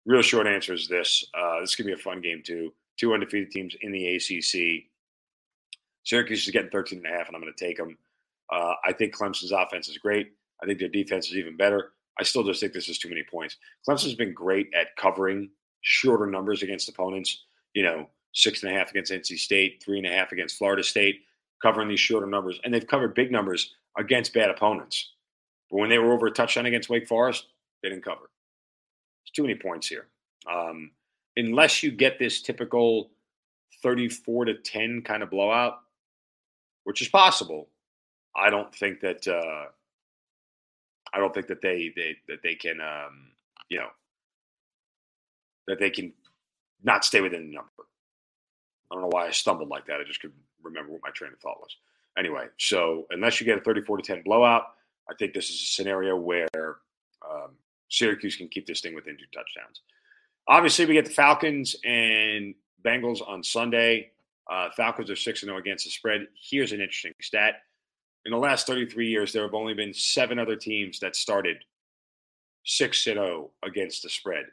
Real 0.06 0.22
short 0.22 0.48
answer 0.48 0.74
is 0.74 0.88
this. 0.88 1.24
Uh, 1.34 1.62
this 1.62 1.76
could 1.76 1.86
be 1.86 1.94
a 1.94 1.98
fun 1.98 2.22
game 2.22 2.42
too. 2.46 2.74
Two 2.98 3.14
undefeated 3.14 3.52
teams 3.52 3.76
in 3.82 3.92
the 3.92 4.16
ACC. 4.16 4.86
Syracuse 6.04 6.44
is 6.44 6.52
getting 6.52 6.70
13 6.70 7.00
and 7.00 7.08
a 7.08 7.18
half, 7.18 7.28
and 7.28 7.36
I'm 7.36 7.42
going 7.42 7.54
to 7.54 7.66
take 7.66 7.78
them. 7.78 7.98
Uh, 8.52 8.74
I 8.84 8.92
think 8.92 9.16
Clemson's 9.16 9.52
offense 9.52 9.88
is 9.88 9.98
great. 9.98 10.34
I 10.62 10.66
think 10.66 10.80
their 10.80 10.90
defense 10.90 11.28
is 11.28 11.38
even 11.38 11.56
better. 11.56 11.94
I 12.20 12.24
still 12.24 12.44
just 12.44 12.60
think 12.60 12.74
this 12.74 12.90
is 12.90 13.00
too 13.00 13.10
many 13.10 13.24
points. 13.24 13.58
Clemson's 13.88 14.16
been 14.16 14.34
great 14.34 14.70
at 14.76 14.96
covering 14.98 15.50
shorter 15.82 16.28
numbers 16.28 16.62
against 16.62 16.90
opponents. 16.90 17.46
You 17.74 17.84
know, 17.84 18.10
six 18.34 18.64
and 18.64 18.72
a 18.72 18.78
half 18.78 18.92
against 18.92 19.12
NC 19.12 19.40
State, 19.40 19.82
three 19.84 19.98
and 19.98 20.08
a 20.08 20.12
half 20.12 20.32
against 20.32 20.58
Florida 20.58 20.84
State, 20.84 21.22
covering 21.64 21.88
these 21.88 22.00
shorter 22.00 22.28
numbers. 22.28 22.60
And 22.64 22.74
they've 22.74 22.86
covered 22.86 23.16
big 23.16 23.32
numbers 23.32 23.74
against 23.98 24.34
bad 24.34 24.50
opponents. 24.50 25.14
But 25.72 25.80
when 25.80 25.90
they 25.90 25.98
were 25.98 26.14
over 26.14 26.28
a 26.28 26.32
touchdown 26.32 26.66
against 26.68 26.90
Wake 26.90 27.08
Forest, 27.08 27.48
they 27.82 27.90
didn't 27.90 28.04
cover. 28.04 28.30
It's 29.24 29.32
too 29.32 29.44
many 29.44 29.56
points 29.56 29.88
here. 29.88 30.08
Um, 30.52 30.92
unless 31.38 31.82
you 31.82 31.92
get 31.92 32.20
this 32.20 32.42
typical 32.42 33.12
34 33.82 34.46
to 34.46 34.54
10 34.56 35.02
kind 35.04 35.24
of 35.24 35.32
blowout, 35.32 35.80
which 36.84 37.02
is 37.02 37.08
possible, 37.08 37.70
I 38.36 38.50
don't 38.50 38.74
think 38.76 39.00
that 39.02 39.28
uh, 39.28 39.70
I 41.14 41.20
don't 41.20 41.34
think 41.34 41.48
that 41.48 41.62
they 41.62 41.94
they 41.96 42.18
that 42.28 42.42
they 42.42 42.56
can 42.56 42.82
um, 42.82 43.30
you 43.70 43.78
know 43.78 43.90
that 45.68 45.80
they 45.80 45.92
can 45.92 46.14
not 46.84 47.06
stay 47.06 47.22
within 47.22 47.48
the 47.48 47.54
number. 47.54 47.70
I 48.92 48.96
don't 48.96 49.04
know 49.04 49.10
why 49.12 49.28
I 49.28 49.32
stumbled 49.32 49.70
like 49.70 49.86
that. 49.86 50.02
I 50.02 50.04
just 50.04 50.22
could 50.22 50.34
remember 50.64 50.92
what 50.92 51.02
my 51.04 51.12
train 51.12 51.32
of 51.34 51.40
thought 51.40 51.60
was. 51.60 51.76
Anyway, 52.18 52.48
so 52.58 53.08
unless 53.10 53.40
you 53.40 53.46
get 53.46 53.58
a 53.58 53.62
34 53.62 53.98
to 53.98 54.04
10 54.04 54.22
blowout, 54.24 54.64
I 55.10 55.14
think 55.16 55.34
this 55.34 55.50
is 55.50 55.62
a 55.62 55.66
scenario 55.66 56.16
where 56.16 56.48
um, 56.58 57.52
Syracuse 57.90 58.36
can 58.36 58.48
keep 58.48 58.66
this 58.68 58.82
thing 58.82 58.96
within 58.96 59.18
two 59.18 59.26
touchdowns. 59.34 59.82
Obviously, 60.48 60.86
we 60.86 60.94
get 60.94 61.06
the 61.06 61.12
Falcons 61.12 61.76
and 61.84 62.54
Bengals 62.84 63.28
on 63.28 63.44
Sunday. 63.44 64.12
Uh, 64.50 64.70
Falcons 64.76 65.10
are 65.10 65.16
6 65.16 65.42
0 65.42 65.58
against 65.58 65.86
the 65.86 65.92
spread. 65.92 66.28
Here's 66.36 66.72
an 66.72 66.82
interesting 66.82 67.14
stat. 67.22 67.56
In 68.26 68.32
the 68.32 68.38
last 68.38 68.68
33 68.68 69.08
years, 69.08 69.34
there 69.34 69.44
have 69.44 69.54
only 69.54 69.74
been 69.74 69.94
seven 69.94 70.40
other 70.40 70.56
teams 70.56 71.00
that 71.00 71.16
started 71.16 71.58
6 72.66 73.04
0 73.04 73.52
against 73.64 74.04
the 74.04 74.10
spread. 74.10 74.46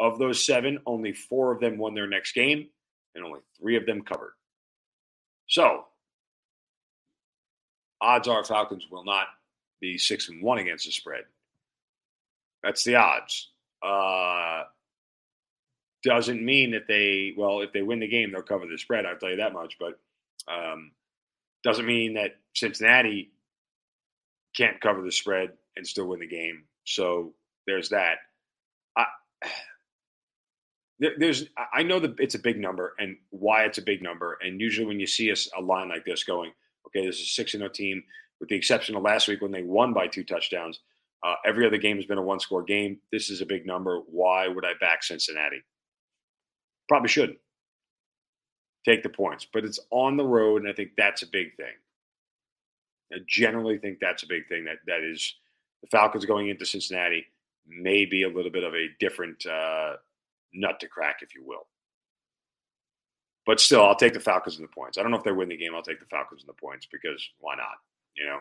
Of 0.00 0.18
those 0.18 0.44
seven, 0.44 0.78
only 0.86 1.12
four 1.12 1.52
of 1.52 1.60
them 1.60 1.76
won 1.76 1.94
their 1.94 2.06
next 2.06 2.32
game 2.32 2.68
and 3.14 3.24
only 3.24 3.40
three 3.60 3.76
of 3.76 3.86
them 3.86 4.02
covered. 4.02 4.32
So, 5.50 5.84
odds 8.00 8.28
are 8.28 8.44
Falcons 8.44 8.86
will 8.88 9.04
not 9.04 9.26
be 9.80 9.98
six 9.98 10.28
and 10.28 10.42
one 10.42 10.58
against 10.58 10.86
the 10.86 10.92
spread. 10.92 11.24
That's 12.62 12.84
the 12.84 12.94
odds. 12.94 13.50
Uh, 13.82 14.62
doesn't 16.04 16.44
mean 16.44 16.70
that 16.70 16.86
they 16.86 17.34
well, 17.36 17.62
if 17.62 17.72
they 17.72 17.82
win 17.82 17.98
the 17.98 18.06
game, 18.06 18.30
they'll 18.30 18.42
cover 18.42 18.66
the 18.66 18.78
spread. 18.78 19.04
I'll 19.04 19.16
tell 19.16 19.30
you 19.30 19.38
that 19.38 19.52
much. 19.52 19.76
But 19.80 19.98
um, 20.46 20.92
doesn't 21.64 21.86
mean 21.86 22.14
that 22.14 22.36
Cincinnati 22.54 23.32
can't 24.56 24.80
cover 24.80 25.02
the 25.02 25.10
spread 25.10 25.50
and 25.76 25.84
still 25.84 26.06
win 26.06 26.20
the 26.20 26.28
game. 26.28 26.62
So 26.84 27.34
there's 27.66 27.88
that. 27.88 28.18
I, 28.96 29.06
there's 31.18 31.46
I 31.72 31.82
know 31.82 31.98
that 32.00 32.14
it's 32.18 32.34
a 32.34 32.38
big 32.38 32.58
number 32.58 32.94
and 32.98 33.16
why 33.30 33.64
it's 33.64 33.78
a 33.78 33.82
big 33.82 34.02
number. 34.02 34.38
And 34.42 34.60
usually 34.60 34.86
when 34.86 35.00
you 35.00 35.06
see 35.06 35.30
a, 35.30 35.36
a 35.58 35.62
line 35.62 35.88
like 35.88 36.04
this 36.04 36.24
going, 36.24 36.52
okay, 36.86 37.06
this 37.06 37.16
is 37.16 37.22
a 37.22 37.30
six 37.30 37.54
and 37.54 37.60
zero 37.60 37.70
team, 37.70 38.02
with 38.38 38.48
the 38.48 38.56
exception 38.56 38.94
of 38.96 39.02
last 39.02 39.28
week 39.28 39.40
when 39.40 39.52
they 39.52 39.62
won 39.62 39.92
by 39.92 40.06
two 40.06 40.24
touchdowns. 40.24 40.80
Uh, 41.22 41.34
every 41.44 41.66
other 41.66 41.76
game 41.76 41.96
has 41.96 42.06
been 42.06 42.18
a 42.18 42.22
one 42.22 42.40
score 42.40 42.62
game. 42.62 42.98
This 43.12 43.28
is 43.28 43.40
a 43.40 43.46
big 43.46 43.66
number. 43.66 44.00
Why 44.06 44.48
would 44.48 44.64
I 44.64 44.72
back 44.80 45.02
Cincinnati? 45.02 45.62
Probably 46.88 47.08
shouldn't 47.08 47.38
take 48.86 49.02
the 49.02 49.10
points, 49.10 49.46
but 49.52 49.64
it's 49.64 49.78
on 49.90 50.16
the 50.16 50.24
road, 50.24 50.62
and 50.62 50.70
I 50.70 50.74
think 50.74 50.92
that's 50.96 51.22
a 51.22 51.26
big 51.26 51.54
thing. 51.56 51.74
I 53.12 53.18
generally 53.28 53.76
think 53.76 53.98
that's 54.00 54.22
a 54.22 54.26
big 54.26 54.48
thing. 54.48 54.64
That 54.64 54.78
that 54.86 55.02
is 55.02 55.34
the 55.82 55.88
Falcons 55.88 56.24
going 56.24 56.48
into 56.48 56.64
Cincinnati 56.64 57.26
may 57.66 58.04
be 58.06 58.22
a 58.22 58.28
little 58.28 58.50
bit 58.50 58.64
of 58.64 58.74
a 58.74 58.88
different 58.98 59.44
uh, 59.46 59.96
nut 60.52 60.80
to 60.80 60.88
crack, 60.88 61.16
if 61.22 61.34
you 61.34 61.44
will. 61.44 61.66
But 63.46 63.60
still, 63.60 63.84
I'll 63.84 63.96
take 63.96 64.12
the 64.12 64.20
Falcons 64.20 64.56
and 64.58 64.64
the 64.64 64.72
points. 64.72 64.98
I 64.98 65.02
don't 65.02 65.10
know 65.10 65.16
if 65.16 65.24
they 65.24 65.32
win 65.32 65.48
the 65.48 65.56
game. 65.56 65.74
I'll 65.74 65.82
take 65.82 66.00
the 66.00 66.06
Falcons 66.06 66.42
and 66.42 66.48
the 66.48 66.60
points 66.60 66.86
because 66.90 67.26
why 67.38 67.56
not? 67.56 67.78
You 68.16 68.26
know. 68.26 68.38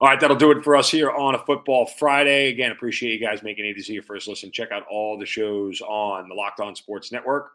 All 0.00 0.08
right, 0.08 0.18
that'll 0.18 0.36
do 0.36 0.50
it 0.50 0.64
for 0.64 0.74
us 0.74 0.90
here 0.90 1.12
on 1.12 1.36
a 1.36 1.38
Football 1.38 1.86
Friday. 1.86 2.48
Again, 2.48 2.72
appreciate 2.72 3.12
you 3.12 3.24
guys 3.24 3.44
making 3.44 3.64
A 3.66 3.72
to 3.72 3.80
Z 3.80 3.92
your 3.92 4.02
first 4.02 4.26
listen. 4.26 4.50
Check 4.50 4.72
out 4.72 4.84
all 4.90 5.16
the 5.16 5.26
shows 5.26 5.80
on 5.82 6.28
the 6.28 6.34
Locked 6.34 6.58
On 6.58 6.74
Sports 6.74 7.12
Network. 7.12 7.52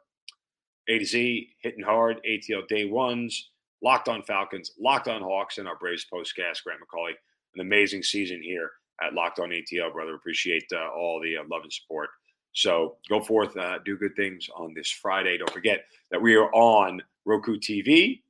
A 0.88 1.00
to 1.00 1.06
Z, 1.06 1.50
hitting 1.60 1.84
hard, 1.84 2.22
ATL 2.26 2.66
day 2.70 2.86
ones, 2.86 3.50
Locked 3.84 4.08
On 4.08 4.24
Falcons, 4.24 4.72
Locked 4.80 5.10
On 5.10 5.22
Hawks, 5.22 5.58
and 5.58 5.68
our 5.68 5.76
Braves 5.76 6.06
postcast. 6.12 6.64
Grant 6.64 6.80
McAuley, 6.80 7.16
an 7.56 7.60
amazing 7.62 8.02
season 8.02 8.42
here 8.42 8.72
at 9.04 9.14
Locked 9.14 9.40
On 9.40 9.50
ATL, 9.50 9.92
brother. 9.92 10.16
Appreciate 10.16 10.64
uh, 10.72 10.88
all 10.96 11.20
the 11.22 11.38
uh, 11.38 11.44
love 11.50 11.64
and 11.64 11.74
support. 11.74 12.10
So 12.58 12.96
go 13.08 13.22
forth, 13.22 13.56
uh, 13.56 13.78
do 13.86 13.96
good 13.98 14.15
things 14.15 14.50
on 14.56 14.74
this 14.74 14.89
Friday. 14.89 15.38
Don't 15.38 15.52
forget 15.52 15.86
that 16.10 16.20
we 16.20 16.34
are 16.34 16.52
on 16.56 17.04
Roku 17.24 17.60
TV. 17.60 18.24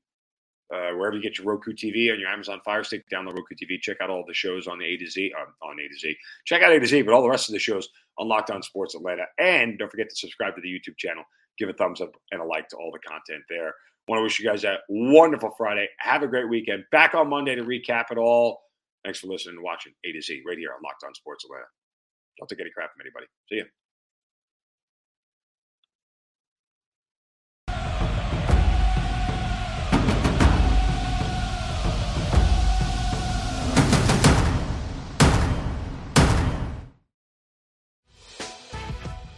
Uh, 0.69 0.91
wherever 0.97 1.15
you 1.15 1.21
get 1.21 1.37
your 1.37 1.47
Roku 1.47 1.71
TV 1.71 2.11
on 2.11 2.19
your 2.19 2.27
Amazon 2.27 2.59
Fire 2.65 2.83
Stick, 2.83 3.05
download 3.09 3.37
Roku 3.37 3.55
TV. 3.55 3.79
Check 3.79 4.01
out 4.01 4.09
all 4.09 4.25
the 4.27 4.33
shows 4.33 4.67
on 4.67 4.83
A 4.83 4.97
to 4.97 5.09
Z. 5.09 5.31
Uh, 5.33 5.65
on 5.65 5.79
A 5.79 5.87
to 5.87 5.97
Z. 5.97 6.17
Check 6.43 6.61
out 6.61 6.73
A 6.73 6.79
to 6.81 6.85
Z, 6.85 7.03
but 7.03 7.13
all 7.13 7.21
the 7.21 7.29
rest 7.29 7.47
of 7.47 7.53
the 7.53 7.59
shows 7.59 7.87
on 8.17 8.27
Locked 8.27 8.51
On 8.51 8.61
Sports 8.61 8.95
Atlanta. 8.95 9.23
And 9.39 9.79
don't 9.79 9.89
forget 9.89 10.09
to 10.09 10.15
subscribe 10.17 10.55
to 10.55 10.61
the 10.61 10.67
YouTube 10.67 10.97
channel. 10.97 11.23
Give 11.57 11.69
a 11.69 11.73
thumbs 11.73 12.01
up 12.01 12.11
and 12.33 12.41
a 12.41 12.43
like 12.43 12.67
to 12.67 12.75
all 12.75 12.91
the 12.91 12.99
content 13.07 13.43
there. 13.49 13.73
Want 14.09 14.19
to 14.19 14.23
wish 14.23 14.39
you 14.39 14.45
guys 14.45 14.65
a 14.65 14.79
wonderful 14.89 15.51
Friday. 15.57 15.87
Have 15.99 16.23
a 16.23 16.27
great 16.27 16.49
weekend. 16.49 16.83
Back 16.91 17.15
on 17.15 17.29
Monday 17.29 17.55
to 17.55 17.63
recap 17.63 18.11
it 18.11 18.17
all. 18.17 18.59
Thanks 19.05 19.19
for 19.19 19.27
listening 19.27 19.55
and 19.55 19.63
watching 19.63 19.93
A 20.03 20.11
to 20.11 20.21
Z 20.21 20.43
right 20.45 20.57
here 20.57 20.71
on 20.75 20.81
Locked 20.83 21.05
On 21.05 21.13
Sports 21.13 21.45
Atlanta. 21.45 21.67
Don't 22.37 22.49
take 22.49 22.59
any 22.59 22.71
crap 22.71 22.91
from 22.91 22.99
anybody. 23.05 23.27
See 23.47 23.55
you. 23.55 23.86